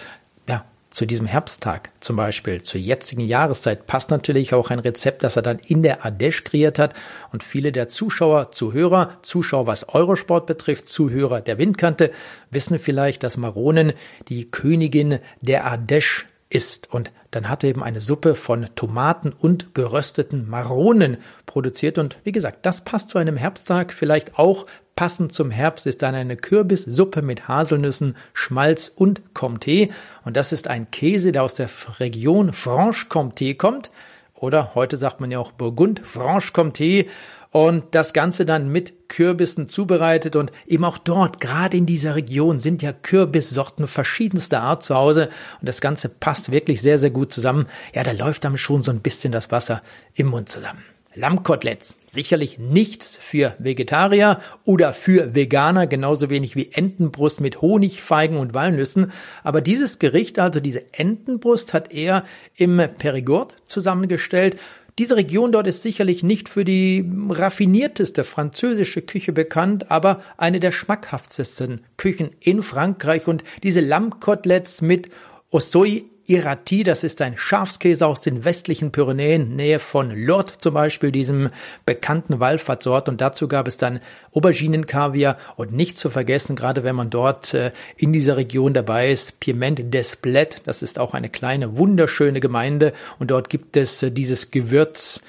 zu 0.92 1.06
diesem 1.06 1.26
Herbsttag 1.26 1.90
zum 2.02 2.18
Beispiel, 2.18 2.62
zur 2.64 2.80
jetzigen 2.80 3.22
Jahreszeit, 3.22 3.88
passt 3.88 4.12
natürlich 4.12 4.54
auch 4.54 4.70
ein 4.70 4.80
Rezept, 4.80 5.24
das 5.24 5.38
er 5.38 5.42
dann 5.42 5.60
in 5.60 5.84
der 5.84 6.06
Ardèche 6.06 6.44
kreiert 6.44 6.80
hat. 6.80 6.94
Und 7.32 7.44
viele 7.44 7.72
der 7.72 7.88
Zuschauer, 7.88 8.52
Zuhörer, 8.52 9.18
Zuschauer, 9.22 9.68
was 9.68 9.88
Eurosport 9.90 10.46
betrifft, 10.46 10.88
Zuhörer 10.88 11.42
der 11.42 11.58
Windkante, 11.58 12.12
wissen 12.50 12.78
vielleicht, 12.78 13.24
dass 13.24 13.38
Maronen 13.38 13.94
die 14.28 14.52
Königin 14.52 15.20
der 15.40 15.66
Ardèche 15.66 16.24
ist. 16.50 16.92
Und 16.92 17.12
dann 17.32 17.48
hat 17.48 17.64
er 17.64 17.70
eben 17.70 17.84
eine 17.84 18.02
Suppe 18.02 18.36
von 18.36 18.68
Tomaten 18.76 19.32
und 19.32 19.74
gerösteten 19.74 20.50
Maronen 20.50 21.18
produziert. 21.46 21.98
Und 21.98 22.18
wie 22.26 22.34
gesagt, 22.34 22.66
das 22.66 22.84
passt 22.84 23.10
zu 23.10 23.18
einem 23.18 23.38
Herbsttag 23.38 23.94
vielleicht 23.94 24.38
auch 24.38 24.66
Passend 24.96 25.34
zum 25.34 25.52
Herbst 25.52 25.88
ist 25.88 26.02
dann 26.02 26.16
eine 26.16 26.36
Kürbissuppe 26.36 27.22
mit 27.22 27.48
Haselnüssen, 27.48 28.18
Schmalz 28.34 28.92
und 28.94 29.22
Comté. 29.34 29.90
Und 30.26 30.38
das 30.38 30.52
ist 30.52 30.68
ein 30.68 30.92
Käse, 30.92 31.32
der 31.32 31.44
aus 31.44 31.56
der 31.56 31.70
Region 32.00 32.54
Franche-Comté 32.54 33.56
kommt. 33.58 33.92
Oder 34.36 34.76
heute 34.76 34.98
sagt 34.98 35.22
man 35.22 35.32
ja 35.32 35.40
auch 35.40 35.52
Burgund, 35.52 36.02
Franche-Comté. 36.04 37.08
Und 37.52 37.96
das 37.96 38.14
Ganze 38.14 38.46
dann 38.46 38.70
mit 38.70 39.10
Kürbissen 39.10 39.68
zubereitet 39.68 40.38
und 40.38 40.54
eben 40.68 40.86
auch 40.86 40.98
dort, 40.98 41.42
gerade 41.42 41.76
in 41.76 41.86
dieser 41.86 42.16
Region, 42.16 42.60
sind 42.60 42.82
ja 42.82 42.94
Kürbissorten 42.94 43.88
verschiedenster 43.88 44.62
Art 44.62 44.84
zu 44.84 44.96
Hause 44.96 45.30
und 45.60 45.68
das 45.68 45.82
Ganze 45.82 46.08
passt 46.08 46.52
wirklich 46.52 46.82
sehr, 46.82 46.98
sehr 46.98 47.10
gut 47.10 47.34
zusammen. 47.34 47.68
Ja, 47.94 48.04
da 48.04 48.14
läuft 48.14 48.46
dann 48.46 48.58
schon 48.58 48.84
so 48.84 48.92
ein 48.92 49.02
bisschen 49.02 49.34
das 49.34 49.52
Wasser 49.52 49.82
im 50.14 50.28
Mund 50.28 50.48
zusammen. 50.48 50.82
Lammkoteletts. 51.14 51.98
Sicherlich 52.08 52.58
nichts 52.58 53.18
für 53.20 53.56
Vegetarier 53.60 54.40
oder 54.64 54.94
für 54.94 55.36
Veganer, 55.36 55.88
genauso 55.88 56.30
wenig 56.30 56.56
wie 56.56 56.72
Entenbrust 56.72 57.42
mit 57.42 57.62
Honig, 57.62 58.02
Feigen 58.02 58.38
und 58.38 58.54
Walnüssen. 58.54 59.12
Aber 59.44 59.62
dieses 59.62 60.00
Gericht, 60.00 60.40
also 60.40 60.60
diese 60.60 60.94
Entenbrust, 60.94 61.74
hat 61.74 61.94
er 61.94 62.26
im 62.56 62.82
Perigord 62.98 63.56
zusammengestellt. 63.68 64.58
Diese 65.00 65.16
Region 65.16 65.52
dort 65.52 65.68
ist 65.68 65.84
sicherlich 65.84 66.22
nicht 66.22 66.50
für 66.50 66.66
die 66.66 67.10
raffinierteste 67.30 68.24
französische 68.24 69.02
Küche 69.02 69.32
bekannt, 69.32 69.90
aber 69.90 70.22
eine 70.38 70.60
der 70.60 70.72
schmackhaftesten 70.72 71.82
Küchen 71.98 72.32
in 72.40 72.62
Frankreich. 72.62 73.28
Und 73.28 73.44
diese 73.64 73.82
Lammkoteletts 73.82 74.82
mit 74.82 75.10
Ossoy 75.50 76.11
Irati, 76.32 76.86
das 76.86 77.04
ist 77.04 77.22
ein 77.22 77.38
Schafskäse 77.38 78.08
aus 78.08 78.22
den 78.22 78.46
westlichen 78.46 78.94
Pyrenäen, 78.94 79.58
Nähe 79.58 79.80
von 79.80 80.12
Lourdes 80.12 80.60
zum 80.60 80.74
Beispiel, 80.74 81.12
diesem 81.12 81.50
bekannten 81.86 82.40
Wallfahrtsort. 82.40 83.10
Und 83.10 83.20
dazu 83.20 83.50
gab 83.50 83.68
es 83.68 83.76
dann 83.76 84.00
Auberginenkaviar 84.34 85.38
und 85.58 85.74
nicht 85.74 85.98
zu 85.98 86.10
vergessen, 86.10 86.56
gerade 86.56 86.86
wenn 86.86 86.96
man 86.96 87.10
dort 87.10 87.54
äh, 87.54 87.74
in 87.98 88.14
dieser 88.14 88.38
Region 88.38 88.74
dabei 88.74 89.12
ist, 89.12 89.42
Piment 89.42 89.94
d'Esplet, 89.94 90.62
das 90.64 90.82
ist 90.82 91.00
auch 91.00 91.14
eine 91.14 91.28
kleine, 91.28 91.78
wunderschöne 91.78 92.40
Gemeinde. 92.40 92.94
Und 93.20 93.30
dort 93.30 93.50
gibt 93.50 93.76
es 93.76 94.02
äh, 94.02 94.10
dieses 94.10 94.52
Gewürz, 94.52 95.20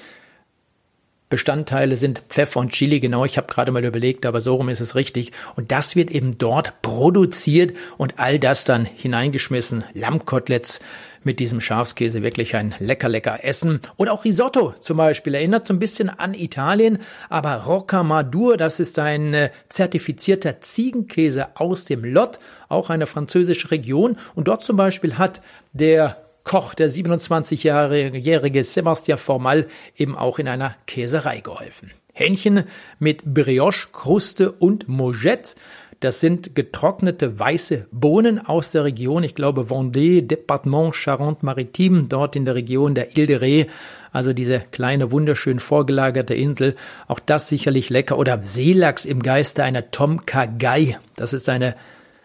Bestandteile 1.33 1.97
sind 1.97 2.21
Pfeffer 2.29 2.59
und 2.59 2.73
Chili, 2.73 2.99
genau, 2.99 3.25
ich 3.25 3.37
habe 3.37 3.51
gerade 3.51 3.71
mal 3.71 3.83
überlegt, 3.83 4.27
aber 4.27 4.39
so 4.39 4.53
rum 4.53 4.69
ist 4.69 4.81
es 4.81 4.93
richtig. 4.93 5.31
Und 5.55 5.71
das 5.71 5.95
wird 5.95 6.11
eben 6.11 6.37
dort 6.37 6.83
produziert 6.83 7.75
und 7.97 8.19
all 8.19 8.37
das 8.37 8.65
dann 8.65 8.85
hineingeschmissen. 8.85 9.83
Lammkoteletts 9.95 10.79
mit 11.23 11.39
diesem 11.39 11.59
Schafskäse, 11.59 12.21
wirklich 12.21 12.55
ein 12.55 12.75
lecker, 12.77 13.09
lecker 13.09 13.43
Essen. 13.43 13.81
Oder 13.97 14.13
auch 14.13 14.25
Risotto 14.25 14.75
zum 14.79 14.97
Beispiel, 14.97 15.33
erinnert 15.33 15.67
so 15.67 15.73
ein 15.73 15.79
bisschen 15.79 16.11
an 16.11 16.35
Italien, 16.35 16.99
aber 17.29 17.55
Rocamadour, 17.63 18.55
das 18.57 18.79
ist 18.79 18.99
ein 18.99 19.33
äh, 19.33 19.49
zertifizierter 19.69 20.61
Ziegenkäse 20.61 21.47
aus 21.55 21.85
dem 21.85 22.05
Lot, 22.05 22.39
auch 22.69 22.91
eine 22.91 23.07
französische 23.07 23.71
Region. 23.71 24.17
Und 24.35 24.47
dort 24.47 24.63
zum 24.63 24.77
Beispiel 24.77 25.17
hat 25.17 25.41
der 25.71 26.22
Koch, 26.43 26.73
der 26.73 26.89
27-jährige 26.89 28.63
Sebastian 28.63 29.17
Formal, 29.17 29.67
eben 29.95 30.17
auch 30.17 30.39
in 30.39 30.47
einer 30.47 30.75
Käserei 30.85 31.39
geholfen. 31.39 31.91
Hähnchen 32.13 32.65
mit 32.99 33.23
Brioche, 33.25 33.87
Kruste 33.91 34.51
und 34.51 34.87
Mogette. 34.87 35.55
Das 35.99 36.19
sind 36.19 36.53
getrocknete 36.53 37.39
weiße 37.39 37.87
Bohnen 37.91 38.45
aus 38.45 38.71
der 38.71 38.83
Region, 38.83 39.23
ich 39.23 39.35
glaube 39.35 39.67
Vendée, 39.69 40.21
Departement 40.21 40.93
Charente-Maritime, 40.93 42.03
dort 42.09 42.35
in 42.35 42.43
der 42.43 42.55
Region 42.55 42.93
der 42.93 43.15
Ile 43.15 43.25
de 43.25 43.37
Ré, 43.37 43.67
also 44.13 44.31
diese 44.31 44.59
kleine, 44.59 45.11
wunderschön 45.11 45.59
vorgelagerte 45.59 46.35
Insel. 46.35 46.75
Auch 47.07 47.19
das 47.19 47.49
sicherlich 47.49 47.89
lecker. 47.89 48.19
Oder 48.19 48.41
Seelachs 48.43 49.05
im 49.05 49.23
Geiste 49.23 49.63
einer 49.63 49.89
Tom 49.89 50.25
Kagai. 50.25 50.99
Das 51.15 51.33
ist 51.33 51.49
eine 51.49 51.75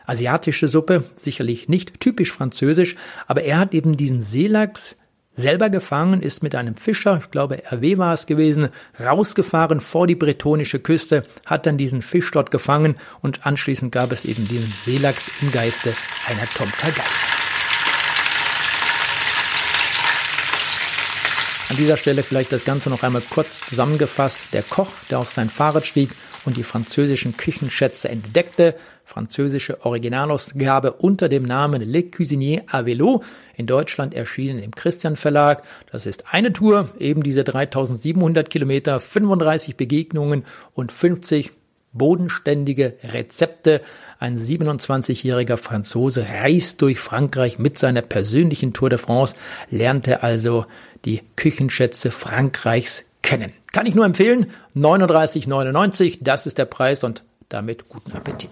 asiatische 0.08 0.68
Suppe, 0.68 1.04
sicherlich 1.14 1.68
nicht 1.68 2.00
typisch 2.00 2.32
französisch, 2.32 2.96
aber 3.26 3.42
er 3.42 3.58
hat 3.58 3.74
eben 3.74 3.96
diesen 3.96 4.22
Seelachs 4.22 4.96
selber 5.34 5.70
gefangen, 5.70 6.20
ist 6.20 6.42
mit 6.42 6.54
einem 6.54 6.76
Fischer, 6.76 7.20
ich 7.22 7.30
glaube 7.30 7.62
RW 7.70 7.98
war 7.98 8.14
es 8.14 8.26
gewesen, 8.26 8.70
rausgefahren 8.98 9.80
vor 9.80 10.06
die 10.06 10.16
bretonische 10.16 10.80
Küste, 10.80 11.24
hat 11.46 11.66
dann 11.66 11.78
diesen 11.78 12.02
Fisch 12.02 12.30
dort 12.32 12.50
gefangen 12.50 12.96
und 13.20 13.46
anschließend 13.46 13.92
gab 13.92 14.10
es 14.10 14.24
eben 14.24 14.48
diesen 14.48 14.72
Seelachs 14.82 15.30
im 15.42 15.52
Geiste 15.52 15.92
einer 16.26 16.48
Tom 16.56 16.70
Kagai. 16.72 17.02
An 21.68 21.76
dieser 21.76 21.98
Stelle 21.98 22.22
vielleicht 22.22 22.50
das 22.50 22.64
Ganze 22.64 22.88
noch 22.88 23.02
einmal 23.02 23.22
kurz 23.28 23.60
zusammengefasst. 23.60 24.38
Der 24.54 24.62
Koch, 24.62 24.88
der 25.10 25.18
auf 25.18 25.30
sein 25.30 25.50
Fahrrad 25.50 25.86
stieg 25.86 26.10
und 26.46 26.56
die 26.56 26.62
französischen 26.62 27.36
Küchenschätze 27.36 28.08
entdeckte. 28.08 28.74
Französische 29.08 29.86
Originalausgabe 29.86 30.92
unter 30.92 31.30
dem 31.30 31.44
Namen 31.44 31.80
Le 31.80 32.02
Cuisinier 32.02 32.64
à 32.70 32.84
Vélo, 32.84 33.22
in 33.56 33.66
Deutschland 33.66 34.12
erschienen 34.12 34.58
im 34.58 34.72
Christian 34.72 35.16
Verlag. 35.16 35.62
Das 35.90 36.04
ist 36.04 36.24
eine 36.30 36.52
Tour, 36.52 36.90
eben 36.98 37.22
diese 37.22 37.42
3700 37.42 38.50
Kilometer, 38.50 39.00
35 39.00 39.76
Begegnungen 39.76 40.44
und 40.74 40.92
50 40.92 41.52
bodenständige 41.94 42.98
Rezepte. 43.02 43.80
Ein 44.18 44.36
27-jähriger 44.36 45.56
Franzose 45.56 46.26
reist 46.28 46.82
durch 46.82 47.00
Frankreich 47.00 47.58
mit 47.58 47.78
seiner 47.78 48.02
persönlichen 48.02 48.74
Tour 48.74 48.90
de 48.90 48.98
France, 48.98 49.34
lernte 49.70 50.22
also 50.22 50.66
die 51.06 51.22
Küchenschätze 51.34 52.10
Frankreichs 52.10 53.06
kennen. 53.22 53.54
Kann 53.72 53.86
ich 53.86 53.94
nur 53.94 54.04
empfehlen. 54.04 54.50
39,99, 54.76 56.18
das 56.20 56.46
ist 56.46 56.58
der 56.58 56.66
Preis 56.66 57.04
und 57.04 57.24
damit 57.48 57.88
guten 57.88 58.12
Appetit. 58.12 58.50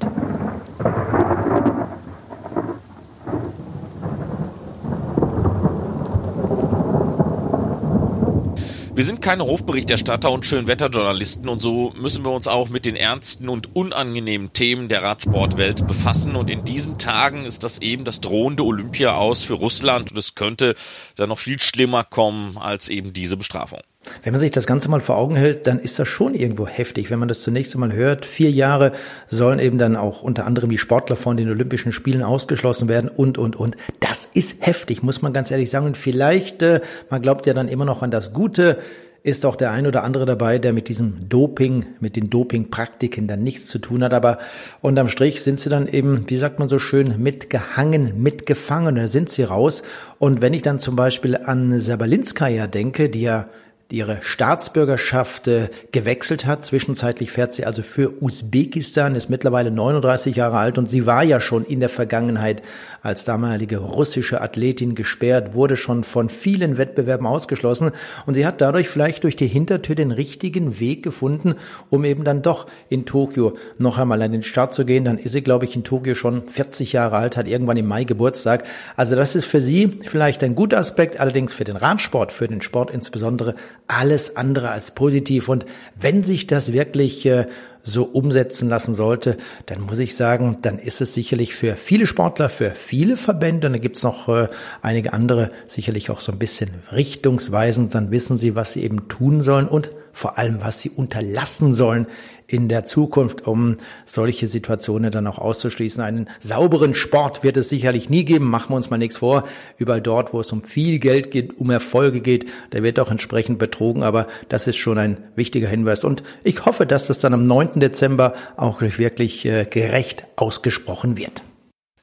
Wir 8.97 9.05
sind 9.05 9.21
keine 9.21 9.45
Hofberichterstatter 9.45 10.31
und 10.31 10.47
Schönwetterjournalisten 10.47 11.51
und 11.51 11.61
so 11.61 11.93
müssen 12.01 12.25
wir 12.25 12.31
uns 12.33 12.49
auch 12.49 12.71
mit 12.71 12.87
den 12.87 12.97
ernsten 12.97 13.51
und 13.51 13.77
unangenehmen 13.77 14.55
Themen 14.55 14.89
der 14.89 15.03
Radsportwelt 15.03 15.87
befassen. 15.87 16.35
Und 16.35 16.49
in 16.49 16.65
diesen 16.65 16.97
Tagen 16.97 17.45
ist 17.45 17.63
das 17.63 17.77
eben 17.77 18.05
das 18.05 18.23
drohende 18.23 18.65
Olympia 18.65 19.15
aus 19.15 19.45
für 19.45 19.53
Russland 19.53 20.13
und 20.13 20.17
es 20.17 20.35
könnte 20.35 20.75
da 21.17 21.27
noch 21.27 21.39
viel 21.39 21.61
schlimmer 21.61 22.05
kommen 22.05 22.57
als 22.57 22.89
eben 22.89 23.13
diese 23.13 23.37
Bestrafung. 23.37 23.81
Wenn 24.23 24.33
man 24.33 24.40
sich 24.40 24.51
das 24.51 24.66
Ganze 24.66 24.88
mal 24.88 25.01
vor 25.01 25.16
Augen 25.16 25.37
hält, 25.37 25.66
dann 25.66 25.79
ist 25.79 25.99
das 25.99 26.09
schon 26.09 26.35
irgendwo 26.35 26.66
heftig, 26.66 27.11
wenn 27.11 27.19
man 27.19 27.29
das 27.29 27.42
zunächst 27.42 27.75
einmal 27.75 27.92
hört. 27.92 28.25
Vier 28.25 28.51
Jahre 28.51 28.92
sollen 29.29 29.59
eben 29.59 29.79
dann 29.79 29.97
auch 29.97 30.23
unter 30.23 30.47
anderem 30.47 30.71
die 30.71 30.79
Sportler 30.79 31.16
von 31.16 31.37
den 31.37 31.49
Olympischen 31.49 31.92
Spielen 31.92 32.23
ausgeschlossen 32.23 32.88
werden 32.88 33.09
und, 33.09 33.38
und, 33.38 33.57
und. 33.57 33.77
Das 34.01 34.29
ist 34.33 34.57
heftig, 34.61 35.03
muss 35.03 35.23
man 35.23 35.33
ganz 35.33 35.51
ehrlich 35.51 35.71
sagen. 35.71 35.87
Und 35.87 35.97
vielleicht, 35.97 36.62
äh, 36.62 36.81
man 37.11 37.23
glaubt 37.23 37.47
ja 37.47 37.55
dann 37.55 37.69
immer 37.69 37.85
noch 37.85 38.03
an 38.03 38.11
das 38.11 38.33
Gute, 38.33 38.79
ist 39.27 39.45
auch 39.45 39.57
der 39.57 39.73
ein 39.73 39.88
oder 39.88 40.05
andere 40.05 40.25
dabei, 40.25 40.61
der 40.61 40.73
mit 40.73 40.87
diesem 40.88 41.29
Doping, 41.29 41.85
mit 41.99 42.14
den 42.14 42.31
Dopingpraktiken 42.31 43.27
dann 43.27 43.42
nichts 43.42 43.66
zu 43.66 43.81
tun 43.81 44.05
hat. 44.05 44.14
Aber 44.14 44.38
unterm 44.83 45.09
Strich 45.09 45.42
sind 45.42 45.59
sie 45.59 45.69
dann 45.69 45.88
eben, 45.88 46.25
wie 46.29 46.37
sagt 46.37 46.61
man 46.61 46.69
so 46.69 46.79
schön, 46.79 47.21
mitgehangen, 47.21 48.23
mitgefangen. 48.23 48.95
Da 48.95 49.09
sind 49.09 49.31
sie 49.31 49.42
raus. 49.42 49.83
Und 50.21 50.42
wenn 50.42 50.55
ich 50.55 50.62
dann 50.62 50.79
zum 50.79 50.95
Beispiel 50.95 51.37
an 51.37 51.81
Sabalinskaya 51.81 52.69
denke, 52.69 53.09
die 53.09 53.23
ja 53.23 53.49
ihre 53.90 54.18
Staatsbürgerschaft 54.22 55.46
äh, 55.49 55.68
gewechselt 55.92 56.44
hat. 56.44 56.66
Zwischenzeitlich 56.66 57.31
fährt 57.31 57.55
sie 57.55 57.64
also 57.64 57.83
für 57.83 58.20
Usbekistan, 58.20 59.14
ist 59.14 59.31
mittlerweile 59.31 59.70
39 59.70 60.37
Jahre 60.37 60.59
alt 60.59 60.79
und 60.79 60.90
sie 60.90 61.07
war 61.07 61.22
ja 61.22 61.40
schon 61.40 61.64
in 61.64 61.81
der 61.81 61.88
Vergangenheit 61.88 62.62
als 63.07 63.25
damalige 63.25 63.79
russische 63.79 64.40
Athletin 64.40 64.95
gesperrt, 64.95 65.55
wurde 65.55 65.77
schon 65.77 66.05
von 66.05 66.29
vielen 66.29 66.77
Wettbewerben 66.77 67.27
ausgeschlossen 67.27 67.92
und 68.27 68.35
sie 68.35 68.45
hat 68.45 68.61
dadurch 68.61 68.88
vielleicht 68.88 69.25
durch 69.25 69.37
die 69.37 69.47
Hintertür 69.47 69.95
den 69.95 70.11
richtigen 70.11 70.81
Weg 70.81 71.03
gefunden, 71.03 71.55
um 71.88 72.05
eben 72.05 72.25
dann 72.25 72.42
doch 72.42 72.66
in 72.88 73.07
Tokio 73.07 73.57
noch 73.79 73.99
einmal 73.99 74.21
an 74.23 74.33
den 74.33 74.42
Start 74.42 74.75
zu 74.75 74.85
gehen. 74.85 75.05
Dann 75.05 75.19
ist 75.19 75.33
sie, 75.33 75.42
glaube 75.42 75.64
ich, 75.64 75.77
in 75.77 75.85
Tokio 75.85 76.14
schon 76.14 76.49
40 76.49 76.92
Jahre 76.92 77.16
alt, 77.16 77.37
hat 77.37 77.49
irgendwann 77.49 77.77
im 77.77 77.87
Mai 77.87 78.05
Geburtstag. 78.05 78.64
Also 78.97 79.16
das 79.16 79.37
ist 79.37 79.47
für 79.47 79.62
sie 79.62 80.01
vielleicht 80.05 80.42
ein 80.42 80.55
guter 80.55 80.79
Aspekt, 80.79 81.21
allerdings 81.21 81.53
für 81.53 81.64
den 81.64 81.77
Radsport, 81.77 82.33
für 82.33 82.49
den 82.49 82.62
Sport 82.62 82.90
insbesondere 82.90 83.55
alles 83.87 84.37
andere 84.37 84.71
als 84.71 84.90
positiv. 84.90 85.49
Und 85.49 85.64
wenn 85.99 86.25
sich 86.25 86.47
das 86.47 86.73
wirklich 86.73 87.25
äh, 87.27 87.47
so 87.87 88.05
umsetzen 88.05 88.68
lassen 88.68 88.94
sollte, 88.94 89.37
dann 89.66 89.81
muss 89.81 89.99
ich 90.01 90.16
sagen, 90.16 90.59
dann 90.62 90.79
ist 90.79 91.01
es 91.01 91.14
sicherlich 91.14 91.55
für 91.55 91.77
viele 91.77 92.07
Sportler, 92.07 92.49
für 92.49 92.72
viele 92.72 93.16
Verbände, 93.16 93.68
und 93.68 93.75
da 93.75 93.79
gibt's 93.79 94.03
noch 94.03 94.29
äh, 94.29 94.49
einige 94.83 95.12
andere, 95.12 95.51
sicherlich 95.66 96.11
auch 96.11 96.20
so 96.20 96.33
ein 96.33 96.38
bisschen 96.38 96.70
richtungsweisend, 96.90 97.94
dann 97.94 98.11
wissen 98.11 98.37
sie, 98.38 98.57
was 98.57 98.72
sie 98.72 98.83
eben 98.83 99.09
tun 99.09 99.40
sollen 99.40 99.68
und 99.68 99.90
vor 100.12 100.37
allem, 100.37 100.62
was 100.62 100.81
sie 100.81 100.90
unterlassen 100.90 101.75
sollen 101.75 102.07
in 102.47 102.69
der 102.69 102.85
Zukunft, 102.85 103.47
um 103.47 103.79
solche 104.05 104.47
Situationen 104.47 105.11
dann 105.11 105.27
auch 105.27 105.39
auszuschließen. 105.39 106.03
Einen 106.03 106.29
sauberen 106.41 106.95
Sport 106.95 107.43
wird 107.43 107.57
es 107.57 107.69
sicherlich 107.69 108.09
nie 108.09 108.25
geben, 108.25 108.49
machen 108.49 108.71
wir 108.71 108.77
uns 108.77 108.91
mal 108.91 108.99
nichts 108.99 109.19
vor. 109.19 109.45
Überall 109.79 110.01
dort, 110.01 110.33
wo 110.33 110.41
es 110.41 110.53
um 110.53 110.63
viel 110.63 110.99
Geld 110.99 111.31
geht, 111.31 111.59
um 111.59 111.71
Erfolge 111.71 112.21
geht, 112.21 112.51
da 112.71 112.83
wird 112.83 113.01
auch 113.01 113.11
entsprechend 113.11 113.59
betrogen, 113.59 114.03
aber 114.03 114.27
das 114.49 114.67
ist 114.69 114.77
schon 114.77 114.99
ein 114.99 115.19
wichtiger 115.35 115.69
Hinweis. 115.69 116.05
Und 116.05 116.23
ich 116.45 116.65
hoffe, 116.65 116.87
dass 116.87 117.07
das 117.09 117.19
dann 117.19 117.35
am 117.35 117.47
9. 117.47 117.81
Dezember 117.81 118.35
auch 118.57 118.81
wirklich 118.81 119.45
äh, 119.45 119.65
gerecht 119.65 120.27
ausgesprochen 120.37 121.17
wird. 121.17 121.43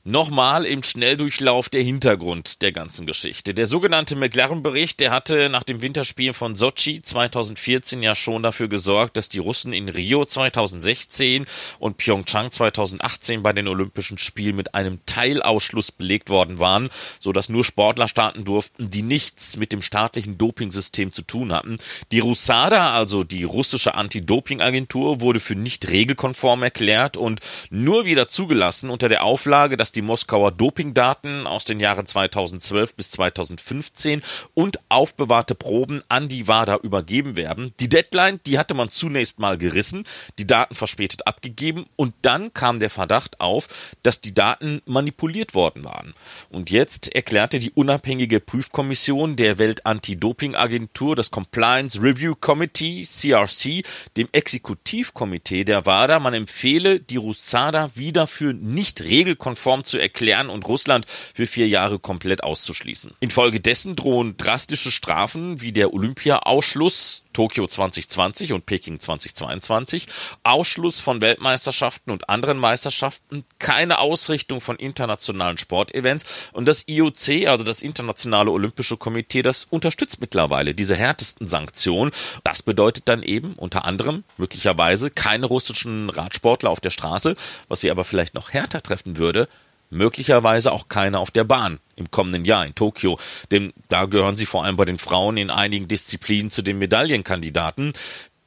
Nochmal 0.06 0.66
im 0.66 0.84
Schnelldurchlauf 0.84 1.70
der 1.70 1.82
Hintergrund 1.82 2.62
der 2.62 2.74
ganzen 2.74 3.06
Geschichte. 3.06 3.54
Der 3.54 3.66
sogenannte 3.66 4.18
McLaren-Bericht, 4.18 5.00
der 5.00 5.12
hatte 5.12 5.48
nach 5.48 5.63
dem 5.63 5.82
Winterspiel 5.82 6.34
von 6.34 6.58
Sochi 6.58 7.02
2014 7.02 8.04
ja 8.04 8.13
schon 8.13 8.44
dafür 8.44 8.68
gesorgt, 8.68 9.16
dass 9.16 9.30
die 9.30 9.39
Russen 9.39 9.72
in 9.72 9.88
Rio 9.88 10.26
2016 10.26 11.46
und 11.80 11.96
Pyeongchang 11.96 12.52
2018 12.52 13.44
bei 13.44 13.54
den 13.54 13.70
Olympischen 13.70 14.18
Spielen 14.18 14.58
mit 14.58 14.76
einem 14.76 15.00
Teilausschluss 15.06 15.94
belegt 15.94 16.30
worden 16.30 16.60
waren, 16.60 16.89
so 17.22 17.32
dass 17.32 17.48
nur 17.48 17.63
Sportler 17.63 18.10
starten 18.10 18.44
durften, 18.44 18.89
die 18.89 19.04
nichts 19.04 19.56
mit 19.56 19.72
dem 19.72 19.82
staatlichen 19.82 20.38
Dopingsystem 20.38 21.13
zu 21.13 21.22
tun 21.22 21.54
hatten. 21.54 21.78
Die 22.12 22.20
RUSADA, 22.20 22.94
also 22.94 23.24
die 23.24 23.46
russische 23.46 23.96
Anti-Doping-Agentur, 23.96 25.22
wurde 25.22 25.39
für 25.39 25.56
nicht 25.56 25.89
regelkonform 25.89 26.62
erklärt 26.62 27.16
und 27.16 27.39
nur 27.70 28.04
wieder 28.04 28.28
zugelassen 28.28 28.89
unter 28.89 29.08
der 29.08 29.24
Auflage, 29.24 29.78
dass 29.78 29.93
die 29.96 30.02
Moskauer 30.02 30.52
Dopingdaten 30.52 31.48
aus 31.48 31.66
den 31.66 31.80
Jahren 31.80 32.06
2012 32.06 32.96
bis 32.96 33.12
2015 33.12 34.22
und 34.54 34.80
aufbewahrte 34.90 35.56
Proben 35.56 36.02
an 36.10 36.28
die 36.28 36.48
WADA 36.48 36.78
übergeben 36.78 37.36
werden. 37.36 37.74
Die 37.80 37.90
Deadline, 37.90 38.40
die 38.46 38.60
hatte 38.60 38.74
man 38.74 38.90
zunächst 38.90 39.40
mal 39.40 39.58
gerissen, 39.58 40.06
die 40.38 40.48
Daten 40.48 40.76
verspätet 40.76 41.28
abgegeben 41.28 41.86
und 41.96 42.14
dann 42.22 42.54
kam 42.54 42.80
der 42.80 42.90
Verdacht 42.90 43.40
auf, 43.40 43.96
dass 44.04 44.22
die 44.22 44.34
Daten 44.34 44.82
manipuliert 44.86 45.54
worden 45.54 45.84
waren. 45.86 46.14
Und 46.50 46.70
jetzt 46.70 47.14
erklärte 47.14 47.60
die 47.60 47.72
unabhängige 47.72 48.40
Prüfkommission 48.40 49.36
der 49.36 49.58
Welt-Anti-Doping-Agentur, 49.58 51.16
das 51.16 51.32
Compliance 51.32 52.02
Review 52.02 52.36
Committee, 52.36 53.04
CRC, 53.04 53.84
dem 54.18 54.28
Exekutivkomitee 54.32 55.64
der 55.64 55.86
WADA, 55.86 56.20
man 56.20 56.34
empfehle 56.34 57.00
die 57.00 57.18
RUSADA 57.18 57.92
wieder 57.96 58.28
für 58.28 58.54
nicht 58.54 59.02
regelkonform 59.02 59.83
zu 59.84 59.98
erklären 59.98 60.50
und 60.50 60.67
Russland 60.67 61.06
für 61.08 61.48
vier 61.48 61.67
Jahre 61.67 62.00
komplett 62.00 62.43
auszuschließen. 62.43 63.12
Infolgedessen 63.19 63.96
drohen 63.96 64.38
drastische 64.38 64.91
Strafen 64.91 65.62
wie 65.62 65.72
der 65.72 65.93
Olympia-Ausschluss 65.93 67.24
Tokio 67.34 67.67
2020 67.67 68.54
und 68.54 68.65
Peking 68.65 69.00
2022, 69.00 70.08
Ausschluss 70.43 71.00
von 71.00 71.22
Weltmeisterschaften 71.22 72.12
und 72.12 72.30
anderen 72.30 72.58
Meisterschaften, 72.58 73.43
keine 73.60 74.00
Ausrichtung 74.00 74.62
von 74.62 74.78
internationalen 74.78 75.58
Sportevents 75.58 76.50
und 76.54 76.67
das 76.67 76.88
IOC, 76.88 77.48
also 77.48 77.63
das 77.63 77.82
Internationale 77.82 78.52
Olympische 78.52 78.98
Komitee, 78.98 79.41
das 79.41 79.65
unterstützt 79.65 80.22
mittlerweile 80.22 80.74
diese 80.74 80.96
härtesten 80.96 81.48
Sanktionen. 81.48 82.12
Das 82.43 82.62
bedeutet 82.62 83.10
dann 83.10 83.24
eben 83.24 83.54
unter 83.54 83.86
anderem 83.86 84.24
möglicherweise 84.38 85.10
keine 85.10 85.48
russischen 85.48 86.10
Radsportler 86.10 86.69
auf 86.69 86.80
der 86.80 86.91
Straße, 86.91 87.36
was 87.67 87.82
sie 87.82 87.91
aber 87.91 88.04
vielleicht 88.04 88.36
noch 88.36 88.54
härter 88.54 88.82
treffen 88.84 89.17
würde, 89.17 89.48
möglicherweise 89.94 90.72
auch 90.72 90.88
keine 90.90 91.20
auf 91.20 91.32
der 91.32 91.44
Bahn 91.44 91.80
im 91.96 92.12
kommenden 92.12 92.46
Jahr 92.46 92.66
in 92.66 92.76
Tokio, 92.76 93.18
denn 93.52 93.74
da 93.90 94.06
gehören 94.06 94.36
sie 94.36 94.46
vor 94.46 94.64
allem 94.64 94.76
bei 94.76 94.86
den 94.86 94.98
Frauen 94.98 95.38
in 95.38 95.50
einigen 95.50 95.88
Disziplinen 95.88 96.52
zu 96.52 96.62
den 96.62 96.80
Medaillenkandidaten. 96.80 97.94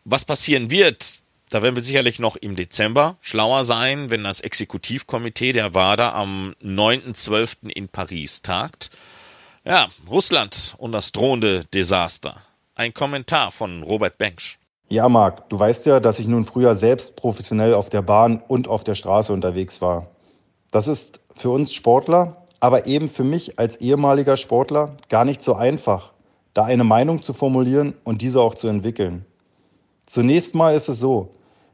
Was 0.05 0.25
passieren 0.25 0.71
wird, 0.71 1.21
da 1.51 1.63
werden 1.63 1.77
wir 1.77 1.83
sicherlich 1.83 2.19
noch 2.19 2.37
im 2.37 2.57
Dezember 2.57 3.17
schlauer 3.21 3.65
sein, 3.65 4.11
wenn 4.11 4.25
das 4.25 4.41
Exekutivkomitee 4.41 5.53
der 5.53 5.75
WADA 5.75 6.13
am 6.13 6.55
9.12. 6.63 7.71
in 7.71 7.89
Paris 7.89 8.43
tagt. 8.43 8.91
Ja, 9.65 9.87
Russland 10.09 10.75
und 10.79 10.93
das 10.93 11.13
drohende 11.13 11.65
Desaster. 11.73 12.37
Ein 12.75 12.95
Kommentar 12.95 13.53
von 13.53 13.83
Robert 13.83 14.19
Bengsch. 14.19 14.59
Ja, 14.89 15.09
Marc, 15.09 15.49
du 15.49 15.59
weißt 15.59 15.87
ja, 15.87 15.99
dass 15.99 16.19
ich 16.19 16.29
nun 16.29 16.45
früher 16.45 16.77
selbst 16.77 17.17
professionell 17.17 17.75
auf 17.75 17.91
der 17.91 18.03
Bahn 18.03 18.43
und 18.47 18.69
auf 18.69 18.85
der 18.85 18.95
Straße 18.95 19.33
unterwegs 19.33 19.81
war. 19.81 20.07
Das 20.71 20.87
ist 20.87 21.19
für 21.37 21.51
uns 21.51 21.73
Sportler, 21.73 22.37
aber 22.61 22.87
eben 22.87 23.09
für 23.09 23.25
mich 23.25 23.59
als 23.59 23.77
ehemaliger 23.77 24.37
Sportler 24.37 24.97
gar 25.09 25.25
nicht 25.25 25.43
so 25.43 25.55
einfach, 25.55 26.13
da 26.55 26.65
eine 26.65 26.85
Meinung 26.85 27.23
zu 27.23 27.33
formulieren 27.33 27.95
und 28.05 28.23
diese 28.23 28.41
auch 28.41 28.55
zu 28.55 28.69
entwickeln. 28.69 29.25
Zunächst 30.07 30.55
mal 30.55 30.75
ist 30.75 30.89
es 30.89 30.99
so, 30.99 31.31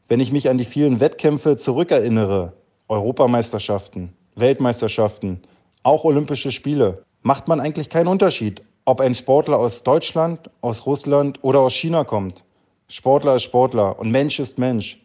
wenn 0.09 0.21
ich 0.21 0.33
mich 0.33 0.49
an 0.49 0.59
die 0.59 0.65
vielen 0.65 1.01
Wettkämpfe 1.01 1.57
zurückerinnere, 1.57 2.53
Europameisterschaften, 2.89 4.13
Weltmeisterschaften, 4.35 5.41
auch 5.83 6.05
Olympische 6.05 6.53
Spiele, 6.53 7.05
macht 7.23 7.49
man 7.49 7.61
eigentlich 7.61 7.89
keinen 7.89 8.09
Unterschied, 8.09 8.63
ob 8.85 9.01
ein 9.01 9.15
Sportler 9.15 9.59
aus 9.59 9.85
Deutschland, 9.85 10.51
aus 10.61 10.87
Russland 10.87 11.39
oder 11.43 11.61
aus 11.61 11.75
China 11.75 12.05
kommt. 12.05 12.45
Sportler 12.89 13.37
ist 13.37 13.45
Sportler 13.45 13.99
und 13.99 14.11
Mensch 14.11 14.41
ist 14.41 14.59
Mensch. 14.59 15.01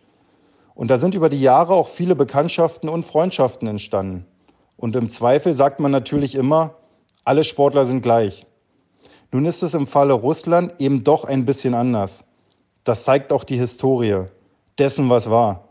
Und 0.73 0.89
da 0.89 0.97
sind 0.97 1.15
über 1.15 1.29
die 1.29 1.41
Jahre 1.41 1.73
auch 1.73 1.87
viele 1.87 2.15
Bekanntschaften 2.15 2.89
und 2.89 3.05
Freundschaften 3.05 3.67
entstanden. 3.67 4.25
Und 4.77 4.95
im 4.95 5.09
Zweifel 5.09 5.53
sagt 5.53 5.79
man 5.79 5.91
natürlich 5.91 6.35
immer, 6.35 6.75
alle 7.23 7.43
Sportler 7.43 7.85
sind 7.85 8.01
gleich. 8.01 8.45
Nun 9.31 9.45
ist 9.45 9.63
es 9.63 9.73
im 9.73 9.87
Falle 9.87 10.13
Russland 10.13 10.73
eben 10.79 11.03
doch 11.03 11.25
ein 11.25 11.45
bisschen 11.45 11.73
anders. 11.73 12.23
Das 12.83 13.03
zeigt 13.03 13.33
auch 13.33 13.43
die 13.43 13.57
Historie 13.57 14.25
dessen, 14.77 15.09
was 15.09 15.29
war. 15.29 15.65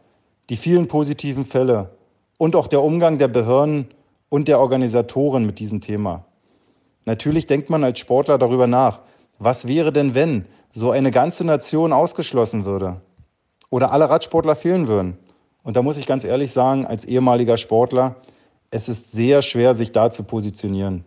Die 0.50 0.56
vielen 0.56 0.88
positiven 0.88 1.46
Fälle 1.46 1.90
und 2.36 2.54
auch 2.54 2.66
der 2.66 2.82
Umgang 2.82 3.16
der 3.18 3.28
Behörden 3.28 3.88
und 4.28 4.48
der 4.48 4.60
Organisatoren 4.60 5.46
mit 5.46 5.58
diesem 5.58 5.80
Thema. 5.80 6.24
Natürlich 7.06 7.46
denkt 7.46 7.70
man 7.70 7.84
als 7.84 8.00
Sportler 8.00 8.36
darüber 8.36 8.66
nach, 8.66 9.00
was 9.38 9.66
wäre 9.66 9.92
denn, 9.92 10.14
wenn 10.14 10.44
so 10.72 10.90
eine 10.90 11.10
ganze 11.10 11.44
Nation 11.44 11.92
ausgeschlossen 11.92 12.64
würde 12.64 13.00
oder 13.70 13.92
alle 13.92 14.10
Radsportler 14.10 14.56
fehlen 14.56 14.88
würden. 14.88 15.16
Und 15.62 15.76
da 15.76 15.82
muss 15.82 15.96
ich 15.96 16.06
ganz 16.06 16.24
ehrlich 16.24 16.52
sagen, 16.52 16.86
als 16.86 17.04
ehemaliger 17.04 17.56
Sportler, 17.56 18.16
es 18.76 18.90
ist 18.90 19.12
sehr 19.12 19.40
schwer, 19.40 19.74
sich 19.74 19.90
da 19.92 20.10
zu 20.10 20.22
positionieren. 20.22 21.02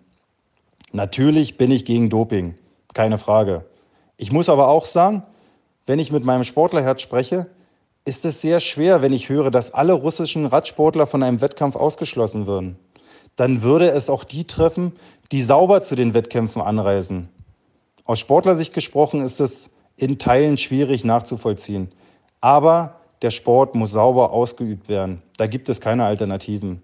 Natürlich 0.91 1.55
bin 1.55 1.69
ich 1.69 1.86
gegen 1.86 2.10
Doping, 2.10 2.55
keine 2.95 3.19
Frage. 3.19 3.63
Ich 4.17 4.32
muss 4.32 4.49
aber 4.49 4.69
auch 4.69 4.88
sagen, 4.88 5.21
wenn 5.86 5.99
ich 5.99 6.12
mit 6.12 6.23
meinem 6.23 6.43
Sportlerherz 6.43 7.03
spreche, 7.03 7.45
ist 8.05 8.25
es 8.25 8.41
sehr 8.41 8.60
schwer, 8.60 9.03
wenn 9.03 9.13
ich 9.13 9.29
höre, 9.29 9.51
dass 9.51 9.71
alle 9.71 9.93
russischen 9.93 10.47
Radsportler 10.47 11.05
von 11.05 11.21
einem 11.21 11.41
Wettkampf 11.41 11.75
ausgeschlossen 11.75 12.47
würden. 12.47 12.75
Dann 13.36 13.62
würde 13.62 13.91
es 13.91 14.10
auch 14.10 14.23
die 14.23 14.45
treffen, 14.45 14.93
die 15.32 15.43
sauber 15.43 15.84
zu 15.84 15.95
den 15.95 16.15
Wettkämpfen 16.15 16.63
anreisen. 16.63 17.29
Aus 18.03 18.17
Sportlersicht 18.17 18.73
gesprochen 18.73 19.21
ist 19.21 19.39
es 19.39 19.69
in 19.95 20.17
Teilen 20.17 20.58
schwierig 20.58 21.05
nachzuvollziehen. 21.05 21.91
Aber 22.41 22.95
der 23.21 23.29
Sport 23.29 23.75
muss 23.75 23.91
sauber 23.91 24.32
ausgeübt 24.32 24.89
werden. 24.89 25.21
Da 25.38 25.45
gibt 25.45 25.69
es 25.69 25.79
keine 25.79 26.05
Alternativen. 26.05 26.82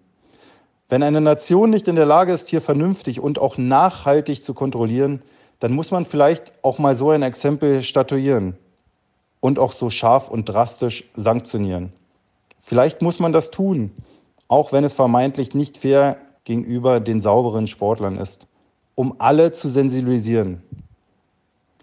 Wenn 0.87 1.01
eine 1.01 1.21
Nation 1.21 1.71
nicht 1.71 1.87
in 1.87 1.95
der 1.95 2.05
Lage 2.05 2.31
ist, 2.31 2.47
hier 2.47 2.61
vernünftig 2.61 3.19
und 3.19 3.39
auch 3.39 3.57
nachhaltig 3.57 4.43
zu 4.43 4.53
kontrollieren, 4.53 5.21
dann 5.59 5.73
muss 5.73 5.91
man 5.91 6.05
vielleicht 6.05 6.51
auch 6.61 6.77
mal 6.77 6.95
so 6.95 7.09
ein 7.09 7.23
Exempel 7.23 7.81
statuieren 7.83 8.55
und 9.39 9.57
auch 9.57 9.71
so 9.71 9.89
scharf 9.89 10.29
und 10.29 10.45
drastisch 10.45 11.09
sanktionieren. 11.15 11.91
Vielleicht 12.61 13.01
muss 13.01 13.19
man 13.19 13.33
das 13.33 13.51
tun, 13.51 13.91
auch 14.47 14.71
wenn 14.71 14.83
es 14.83 14.93
vermeintlich 14.93 15.55
nicht 15.55 15.77
fair 15.77 16.17
gegenüber 16.43 16.99
den 16.99 17.21
sauberen 17.21 17.67
Sportlern 17.67 18.17
ist, 18.17 18.47
um 18.93 19.15
alle 19.17 19.51
zu 19.51 19.69
sensibilisieren. 19.69 20.61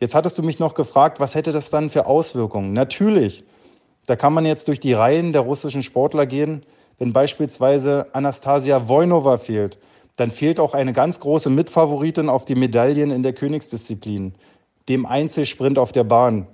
Jetzt 0.00 0.14
hattest 0.14 0.38
du 0.38 0.42
mich 0.42 0.58
noch 0.58 0.74
gefragt, 0.74 1.20
was 1.20 1.34
hätte 1.34 1.52
das 1.52 1.70
dann 1.70 1.90
für 1.90 2.06
Auswirkungen? 2.06 2.72
Natürlich, 2.72 3.44
da 4.06 4.16
kann 4.16 4.32
man 4.32 4.46
jetzt 4.46 4.66
durch 4.68 4.80
die 4.80 4.92
Reihen 4.92 5.32
der 5.32 5.42
russischen 5.42 5.82
Sportler 5.82 6.26
gehen. 6.26 6.64
Wenn 7.02 7.12
beispielsweise 7.12 8.06
Anastasia 8.12 8.88
Vojnova 8.88 9.36
fehlt, 9.36 9.76
dann 10.14 10.30
fehlt 10.30 10.60
auch 10.60 10.72
eine 10.72 10.92
ganz 10.92 11.18
große 11.18 11.50
Mitfavoritin 11.50 12.28
auf 12.28 12.44
die 12.44 12.54
Medaillen 12.54 13.10
in 13.10 13.24
der 13.24 13.32
Königsdisziplin, 13.32 14.36
dem 14.88 15.04
Einzelsprint 15.04 15.80
auf 15.80 15.90
der 15.90 16.04
Bahn. 16.04 16.46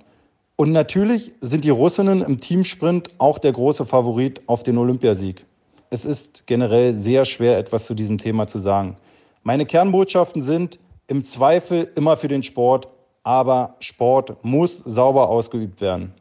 Und 0.55 0.71
natürlich 0.71 1.33
sind 1.39 1.65
die 1.65 1.69
Russinnen 1.69 2.23
im 2.23 2.39
Teamsprint 2.39 3.11
auch 3.19 3.37
der 3.37 3.51
große 3.51 3.85
Favorit 3.85 4.41
auf 4.47 4.63
den 4.63 4.79
Olympiasieg. 4.79 5.45
Es 5.91 6.03
ist 6.03 6.47
generell 6.47 6.95
sehr 6.95 7.25
schwer, 7.25 7.59
etwas 7.59 7.85
zu 7.85 7.93
diesem 7.93 8.17
Thema 8.17 8.47
zu 8.47 8.57
sagen. 8.57 8.95
Meine 9.43 9.67
Kernbotschaften 9.67 10.41
sind 10.41 10.79
im 11.05 11.25
Zweifel 11.25 11.91
immer 11.93 12.17
für 12.17 12.27
den 12.27 12.41
Sport, 12.41 12.87
aber 13.21 13.75
Sport 13.81 14.43
muss 14.43 14.77
sauber 14.77 15.29
ausgeübt 15.29 15.79
werden. 15.79 16.11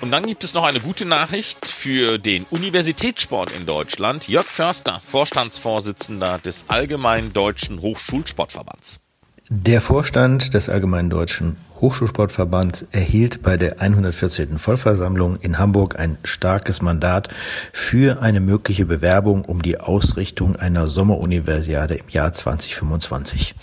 Und 0.00 0.12
dann 0.12 0.26
gibt 0.26 0.44
es 0.44 0.54
noch 0.54 0.64
eine 0.64 0.80
gute 0.80 1.04
Nachricht 1.04 1.66
für 1.66 2.18
den 2.18 2.46
Universitätssport 2.50 3.52
in 3.52 3.66
Deutschland. 3.66 4.28
Jörg 4.28 4.46
Förster, 4.46 5.00
Vorstandsvorsitzender 5.00 6.38
des 6.38 6.64
Allgemeinen 6.68 7.32
Deutschen 7.32 7.82
Hochschulsportverbands. 7.82 9.00
Der 9.50 9.80
Vorstand 9.80 10.52
des 10.52 10.68
Allgemeinen 10.68 11.08
Deutschen 11.08 11.56
Hochschulsportverbands 11.80 12.84
erhielt 12.92 13.42
bei 13.42 13.56
der 13.56 13.80
114. 13.80 14.58
Vollversammlung 14.58 15.36
in 15.40 15.58
Hamburg 15.58 15.98
ein 15.98 16.18
starkes 16.22 16.82
Mandat 16.82 17.28
für 17.72 18.20
eine 18.20 18.40
mögliche 18.40 18.84
Bewerbung 18.84 19.46
um 19.46 19.62
die 19.62 19.80
Ausrichtung 19.80 20.54
einer 20.56 20.86
Sommeruniversiade 20.86 21.94
im 21.94 22.10
Jahr 22.10 22.34
2025. 22.34 23.54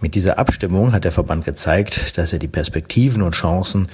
Mit 0.00 0.16
dieser 0.16 0.40
Abstimmung 0.40 0.92
hat 0.92 1.04
der 1.04 1.12
Verband 1.12 1.44
gezeigt, 1.44 2.18
dass 2.18 2.32
er 2.32 2.40
die 2.40 2.48
Perspektiven 2.48 3.22
und 3.22 3.36
Chancen, 3.36 3.90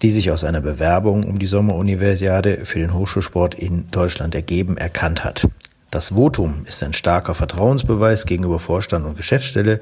die 0.00 0.10
sich 0.10 0.30
aus 0.30 0.44
einer 0.44 0.62
Bewerbung 0.62 1.24
um 1.24 1.38
die 1.38 1.46
Sommeruniversiade 1.46 2.64
für 2.64 2.78
den 2.78 2.94
Hochschulsport 2.94 3.54
in 3.54 3.90
Deutschland 3.90 4.34
ergeben, 4.34 4.78
erkannt 4.78 5.24
hat. 5.24 5.46
Das 5.90 6.10
Votum 6.10 6.66
ist 6.66 6.84
ein 6.84 6.92
starker 6.92 7.34
Vertrauensbeweis 7.34 8.24
gegenüber 8.24 8.60
Vorstand 8.60 9.04
und 9.06 9.16
Geschäftsstelle, 9.16 9.80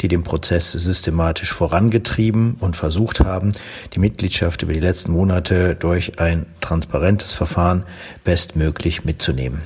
die 0.00 0.08
den 0.08 0.22
Prozess 0.22 0.72
systematisch 0.72 1.52
vorangetrieben 1.52 2.56
und 2.60 2.76
versucht 2.76 3.20
haben, 3.20 3.52
die 3.92 3.98
Mitgliedschaft 3.98 4.62
über 4.62 4.72
die 4.72 4.80
letzten 4.80 5.12
Monate 5.12 5.74
durch 5.74 6.18
ein 6.18 6.46
transparentes 6.62 7.34
Verfahren 7.34 7.84
bestmöglich 8.24 9.04
mitzunehmen. 9.04 9.60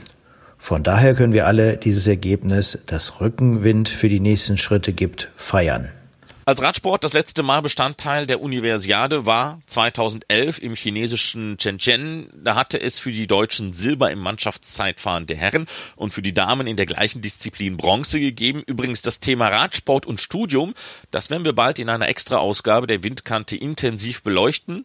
Von 0.58 0.82
daher 0.82 1.14
können 1.14 1.32
wir 1.32 1.46
alle 1.46 1.76
dieses 1.76 2.08
Ergebnis, 2.08 2.78
das 2.86 3.20
Rückenwind 3.20 3.88
für 3.88 4.08
die 4.08 4.20
nächsten 4.20 4.56
Schritte 4.56 4.92
gibt, 4.92 5.30
feiern. 5.36 5.90
Als 6.46 6.60
Radsport 6.60 7.02
das 7.02 7.14
letzte 7.14 7.42
Mal 7.42 7.62
Bestandteil 7.62 8.26
der 8.26 8.42
Universiade 8.42 9.24
war 9.24 9.60
2011 9.64 10.58
im 10.58 10.74
chinesischen 10.74 11.56
Shenzhen. 11.58 12.28
Da 12.36 12.54
hatte 12.54 12.78
es 12.78 12.98
für 12.98 13.12
die 13.12 13.26
Deutschen 13.26 13.72
Silber 13.72 14.10
im 14.10 14.18
Mannschaftszeitfahren 14.18 15.24
der 15.24 15.38
Herren 15.38 15.66
und 15.96 16.12
für 16.12 16.20
die 16.20 16.34
Damen 16.34 16.66
in 16.66 16.76
der 16.76 16.84
gleichen 16.84 17.22
Disziplin 17.22 17.78
Bronze 17.78 18.20
gegeben. 18.20 18.62
Übrigens 18.66 19.00
das 19.00 19.20
Thema 19.20 19.48
Radsport 19.48 20.04
und 20.04 20.20
Studium, 20.20 20.74
das 21.10 21.30
werden 21.30 21.46
wir 21.46 21.54
bald 21.54 21.78
in 21.78 21.88
einer 21.88 22.08
extra 22.08 22.36
Ausgabe 22.36 22.86
der 22.86 23.02
Windkante 23.02 23.56
intensiv 23.56 24.22
beleuchten. 24.22 24.84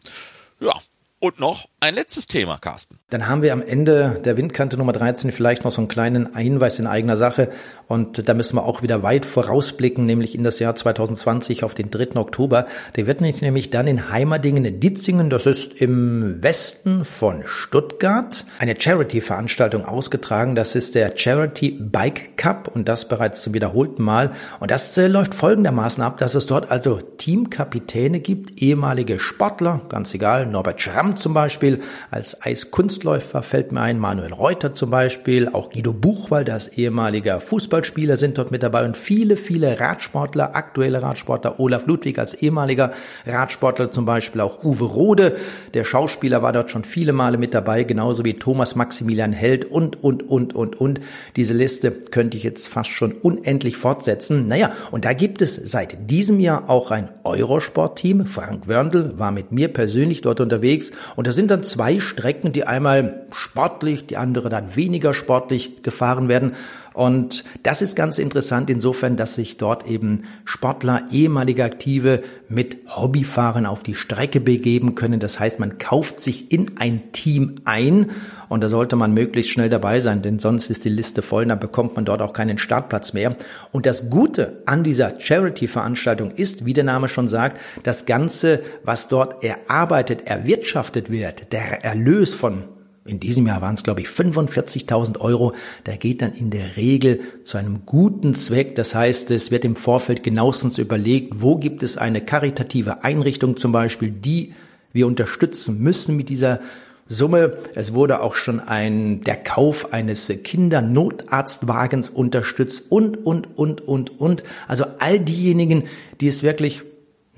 Ja, 0.61 0.75
und 1.19 1.37
noch 1.37 1.67
ein 1.81 1.95
letztes 1.95 2.27
Thema, 2.27 2.57
Carsten. 2.57 2.97
Dann 3.09 3.27
haben 3.27 3.41
wir 3.41 3.51
am 3.51 3.61
Ende 3.61 4.21
der 4.23 4.37
Windkante 4.37 4.77
Nummer 4.77 4.93
13 4.93 5.33
vielleicht 5.33 5.65
noch 5.65 5.73
so 5.73 5.81
einen 5.81 5.89
kleinen 5.89 6.33
Einweis 6.33 6.79
in 6.79 6.87
eigener 6.87 7.17
Sache. 7.17 7.51
Und 7.89 8.29
da 8.29 8.35
müssen 8.35 8.55
wir 8.55 8.65
auch 8.65 8.83
wieder 8.83 9.01
weit 9.01 9.25
vorausblicken, 9.25 10.05
nämlich 10.05 10.35
in 10.35 10.43
das 10.43 10.59
Jahr 10.59 10.75
2020 10.75 11.63
auf 11.63 11.73
den 11.73 11.89
3. 11.89 12.17
Oktober. 12.17 12.67
Der 12.95 13.07
wird 13.07 13.19
nämlich 13.19 13.71
dann 13.71 13.87
in 13.87 14.11
Heimerdingen 14.11 14.63
in 14.63 14.79
Ditzingen, 14.79 15.31
das 15.31 15.47
ist 15.47 15.81
im 15.81 16.41
Westen 16.43 17.03
von 17.03 17.41
Stuttgart, 17.45 18.45
eine 18.59 18.79
Charity-Veranstaltung 18.79 19.85
ausgetragen. 19.85 20.53
Das 20.53 20.75
ist 20.75 20.93
der 20.93 21.17
Charity 21.17 21.71
Bike 21.71 22.37
Cup 22.37 22.69
und 22.71 22.87
das 22.87 23.07
bereits 23.07 23.41
zum 23.41 23.55
wiederholten 23.55 24.03
Mal. 24.03 24.33
Und 24.59 24.69
das 24.69 24.95
äh, 24.99 25.07
läuft 25.07 25.33
folgendermaßen 25.33 26.03
ab, 26.03 26.19
dass 26.19 26.35
es 26.35 26.45
dort 26.45 26.69
also 26.69 26.99
Teamkapitäne 27.01 28.19
gibt, 28.19 28.61
ehemalige 28.61 29.19
Sportler, 29.19 29.81
ganz 29.89 30.13
egal, 30.13 30.45
Norbert 30.45 30.79
Schramm 30.79 31.17
zum 31.17 31.33
Beispiel, 31.33 31.79
als 32.11 32.39
Eiskunstläufer 32.39 33.41
fällt 33.41 33.71
mir 33.71 33.81
ein, 33.81 33.97
Manuel 33.97 34.33
Reuter 34.33 34.75
zum 34.75 34.91
Beispiel, 34.91 35.49
auch 35.49 35.71
Guido 35.71 35.91
Buchwald 35.91 36.51
als 36.51 36.67
ehemaliger 36.67 37.41
Fußballspieler 37.79 38.17
sind 38.17 38.37
dort 38.37 38.51
mit 38.51 38.61
dabei 38.61 38.83
und 38.83 38.97
viele, 38.97 39.37
viele 39.37 39.79
Radsportler, 39.79 40.53
aktuelle 40.53 41.01
Radsportler, 41.01 41.59
Olaf 41.61 41.85
Ludwig 41.87 42.19
als 42.19 42.33
ehemaliger 42.33 42.91
Radsportler 43.25 43.89
zum 43.91 44.05
Beispiel, 44.05 44.41
auch 44.41 44.63
Uwe 44.65 44.83
Rode, 44.83 45.37
der 45.73 45.85
Schauspieler 45.85 46.41
war 46.41 46.51
dort 46.51 46.71
schon 46.71 46.83
viele 46.83 47.13
Male 47.13 47.37
mit 47.37 47.53
dabei, 47.53 47.85
genauso 47.85 48.25
wie 48.25 48.33
Thomas 48.33 48.75
Maximilian 48.75 49.31
Held 49.31 49.63
und, 49.63 50.03
und, 50.03 50.27
und, 50.27 50.53
und, 50.53 50.79
und. 50.79 50.99
Diese 51.37 51.53
Liste 51.53 51.91
könnte 51.91 52.35
ich 52.35 52.43
jetzt 52.43 52.67
fast 52.67 52.89
schon 52.89 53.13
unendlich 53.13 53.77
fortsetzen. 53.77 54.47
Naja, 54.49 54.71
und 54.91 55.05
da 55.05 55.13
gibt 55.13 55.41
es 55.41 55.55
seit 55.55 56.09
diesem 56.09 56.41
Jahr 56.41 56.69
auch 56.69 56.91
ein 56.91 57.09
Eurosport-Team. 57.23 58.25
Frank 58.25 58.67
Wörndl 58.67 59.17
war 59.17 59.31
mit 59.31 59.53
mir 59.53 59.69
persönlich 59.69 60.19
dort 60.19 60.41
unterwegs 60.41 60.91
und 61.15 61.27
da 61.27 61.31
sind 61.31 61.49
dann 61.49 61.63
zwei 61.63 62.01
Strecken, 62.01 62.51
die 62.51 62.65
einmal 62.65 63.27
sportlich, 63.31 64.05
die 64.05 64.17
andere 64.17 64.49
dann 64.49 64.75
weniger 64.75 65.13
sportlich 65.13 65.81
gefahren 65.81 66.27
werden. 66.27 66.55
Und 66.99 67.45
das 67.63 67.81
ist 67.81 67.95
ganz 67.95 68.19
interessant 68.19 68.69
insofern, 68.69 69.15
dass 69.15 69.35
sich 69.35 69.55
dort 69.55 69.87
eben 69.87 70.23
Sportler, 70.43 71.03
ehemalige 71.11 71.63
Aktive 71.63 72.23
mit 72.49 72.75
Hobbyfahren 72.89 73.65
auf 73.65 73.83
die 73.83 73.95
Strecke 73.95 74.41
begeben 74.41 74.95
können. 74.95 75.21
Das 75.21 75.39
heißt, 75.39 75.61
man 75.61 75.77
kauft 75.77 76.19
sich 76.19 76.51
in 76.51 76.77
ein 76.77 77.13
Team 77.13 77.55
ein 77.63 78.11
und 78.49 78.59
da 78.59 78.67
sollte 78.67 78.97
man 78.97 79.13
möglichst 79.13 79.53
schnell 79.53 79.69
dabei 79.69 80.01
sein, 80.01 80.21
denn 80.21 80.39
sonst 80.39 80.69
ist 80.69 80.83
die 80.83 80.89
Liste 80.89 81.21
voll, 81.21 81.45
dann 81.45 81.61
bekommt 81.61 81.95
man 81.95 82.03
dort 82.03 82.21
auch 82.21 82.33
keinen 82.33 82.57
Startplatz 82.57 83.13
mehr. 83.13 83.37
Und 83.71 83.85
das 83.85 84.09
Gute 84.09 84.61
an 84.65 84.83
dieser 84.83 85.21
Charity-Veranstaltung 85.21 86.31
ist, 86.31 86.65
wie 86.65 86.73
der 86.73 86.83
Name 86.83 87.07
schon 87.07 87.29
sagt, 87.29 87.61
das 87.83 88.07
Ganze, 88.07 88.61
was 88.83 89.07
dort 89.07 89.41
erarbeitet, 89.41 90.27
erwirtschaftet 90.27 91.09
wird, 91.09 91.53
der 91.53 91.85
Erlös 91.85 92.33
von 92.33 92.65
in 93.05 93.19
diesem 93.19 93.47
Jahr 93.47 93.61
waren 93.61 93.75
es, 93.75 93.83
glaube 93.83 94.01
ich, 94.01 94.07
45.000 94.07 95.19
Euro. 95.19 95.53
Der 95.85 95.97
geht 95.97 96.21
dann 96.21 96.33
in 96.33 96.49
der 96.49 96.77
Regel 96.77 97.21
zu 97.43 97.57
einem 97.57 97.85
guten 97.85 98.35
Zweck. 98.35 98.75
Das 98.75 98.93
heißt, 98.93 99.31
es 99.31 99.51
wird 99.51 99.65
im 99.65 99.75
Vorfeld 99.75 100.23
genauestens 100.23 100.77
überlegt, 100.77 101.41
wo 101.41 101.57
gibt 101.57 101.83
es 101.83 101.97
eine 101.97 102.21
karitative 102.21 103.03
Einrichtung 103.03 103.57
zum 103.57 103.71
Beispiel, 103.71 104.11
die 104.11 104.53
wir 104.93 105.07
unterstützen 105.07 105.79
müssen 105.79 106.15
mit 106.15 106.29
dieser 106.29 106.59
Summe. 107.07 107.57
Es 107.73 107.93
wurde 107.93 108.21
auch 108.21 108.35
schon 108.35 108.59
ein, 108.59 109.21
der 109.21 109.37
Kauf 109.37 109.93
eines 109.93 110.27
Kindernotarztwagens 110.27 112.09
unterstützt 112.09 112.91
und, 112.91 113.25
und, 113.25 113.57
und, 113.57 113.81
und, 113.81 114.19
und. 114.19 114.43
Also 114.67 114.85
all 114.99 115.19
diejenigen, 115.19 115.85
die 116.21 116.27
es 116.27 116.43
wirklich 116.43 116.83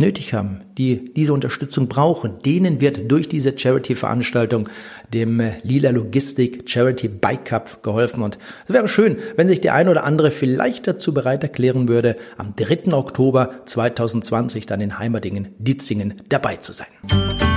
nötig 0.02 0.34
haben, 0.34 0.62
die 0.78 1.14
diese 1.14 1.32
Unterstützung 1.32 1.88
brauchen, 1.88 2.40
denen 2.44 2.82
wird 2.82 3.10
durch 3.10 3.30
diese 3.30 3.58
Charity-Veranstaltung, 3.58 4.68
dem 5.14 5.42
Lila 5.64 5.92
Logistik 5.92 6.70
Charity 6.70 7.08
Bike 7.08 7.46
Cup 7.46 7.84
geholfen. 7.84 8.24
Und 8.24 8.38
es 8.68 8.74
wäre 8.74 8.88
schön, 8.88 9.18
wenn 9.38 9.48
sich 9.48 9.62
der 9.62 9.76
ein 9.76 9.88
oder 9.88 10.04
andere 10.04 10.32
vielleicht 10.32 10.88
dazu 10.88 11.14
bereit 11.14 11.44
erklären 11.44 11.88
würde, 11.88 12.18
am 12.38 12.56
3. 12.56 12.94
Oktober 12.94 13.62
2020 13.66 14.66
dann 14.66 14.82
in 14.82 15.00
Heimerdingen, 15.00 15.50
Ditzingen 15.60 16.16
dabei 16.30 16.58
zu 16.58 16.74
sein. 16.74 17.51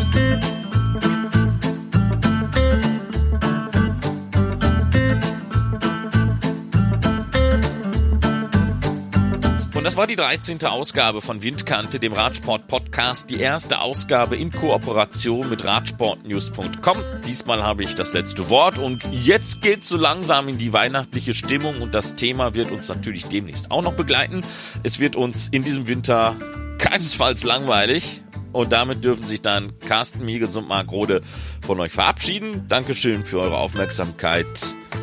Und 9.85 9.89
das 9.89 9.99
war 9.99 10.07
die 10.07 10.17
13. 10.17 10.65
Ausgabe 10.65 11.21
von 11.21 11.43
Windkante, 11.43 12.01
dem 12.01 12.15
Radsport-Podcast. 12.15 13.29
Die 13.29 13.39
erste 13.39 13.81
Ausgabe 13.81 14.35
in 14.35 14.51
Kooperation 14.51 15.51
mit 15.51 15.63
Radsportnews.com. 15.63 16.97
Diesmal 17.27 17.63
habe 17.63 17.85
ich 17.85 17.95
das 17.95 18.15
letzte 18.15 18.49
Wort 18.49 18.79
und 18.79 19.07
jetzt 19.13 19.61
geht 19.61 19.85
so 19.85 19.99
langsam 19.99 20.49
in 20.49 20.57
die 20.57 20.73
weihnachtliche 20.73 21.35
Stimmung 21.35 21.83
und 21.83 21.95
das 21.95 22.17
Thema 22.17 22.55
wird 22.55 22.73
uns 22.73 22.89
natürlich 22.89 23.27
demnächst 23.27 23.71
auch 23.71 23.83
noch 23.83 23.93
begleiten. 23.93 24.43
Es 24.85 25.01
wird 25.01 25.17
uns 25.17 25.49
in 25.49 25.65
diesem 25.65 25.87
Winter 25.87 26.35
keinesfalls 26.79 27.45
langweilig. 27.45 28.24
Und 28.55 28.73
damit 28.73 29.05
dürfen 29.05 29.27
sich 29.27 29.43
dann 29.43 29.79
Carsten 29.81 30.25
Miegels 30.25 30.57
und 30.57 30.69
Marc 30.69 30.91
Rode 30.93 31.23
von 31.61 31.81
euch 31.81 31.93
verabschieden. 31.93 32.67
Dankeschön 32.69 33.25
für 33.25 33.41
eure 33.41 33.59
Aufmerksamkeit. 33.59 34.47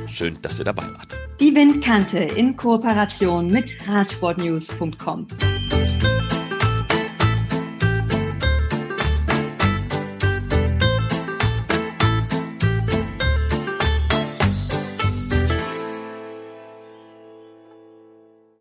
Schön, 0.10 0.38
dass 0.42 0.58
ihr 0.58 0.66
dabei 0.66 0.84
wart. 0.84 1.18
Die 1.42 1.54
Windkante 1.54 2.20
in 2.20 2.56
Kooperation 2.56 3.52
mit 3.52 3.76
Radsportnews.com. 3.88 5.28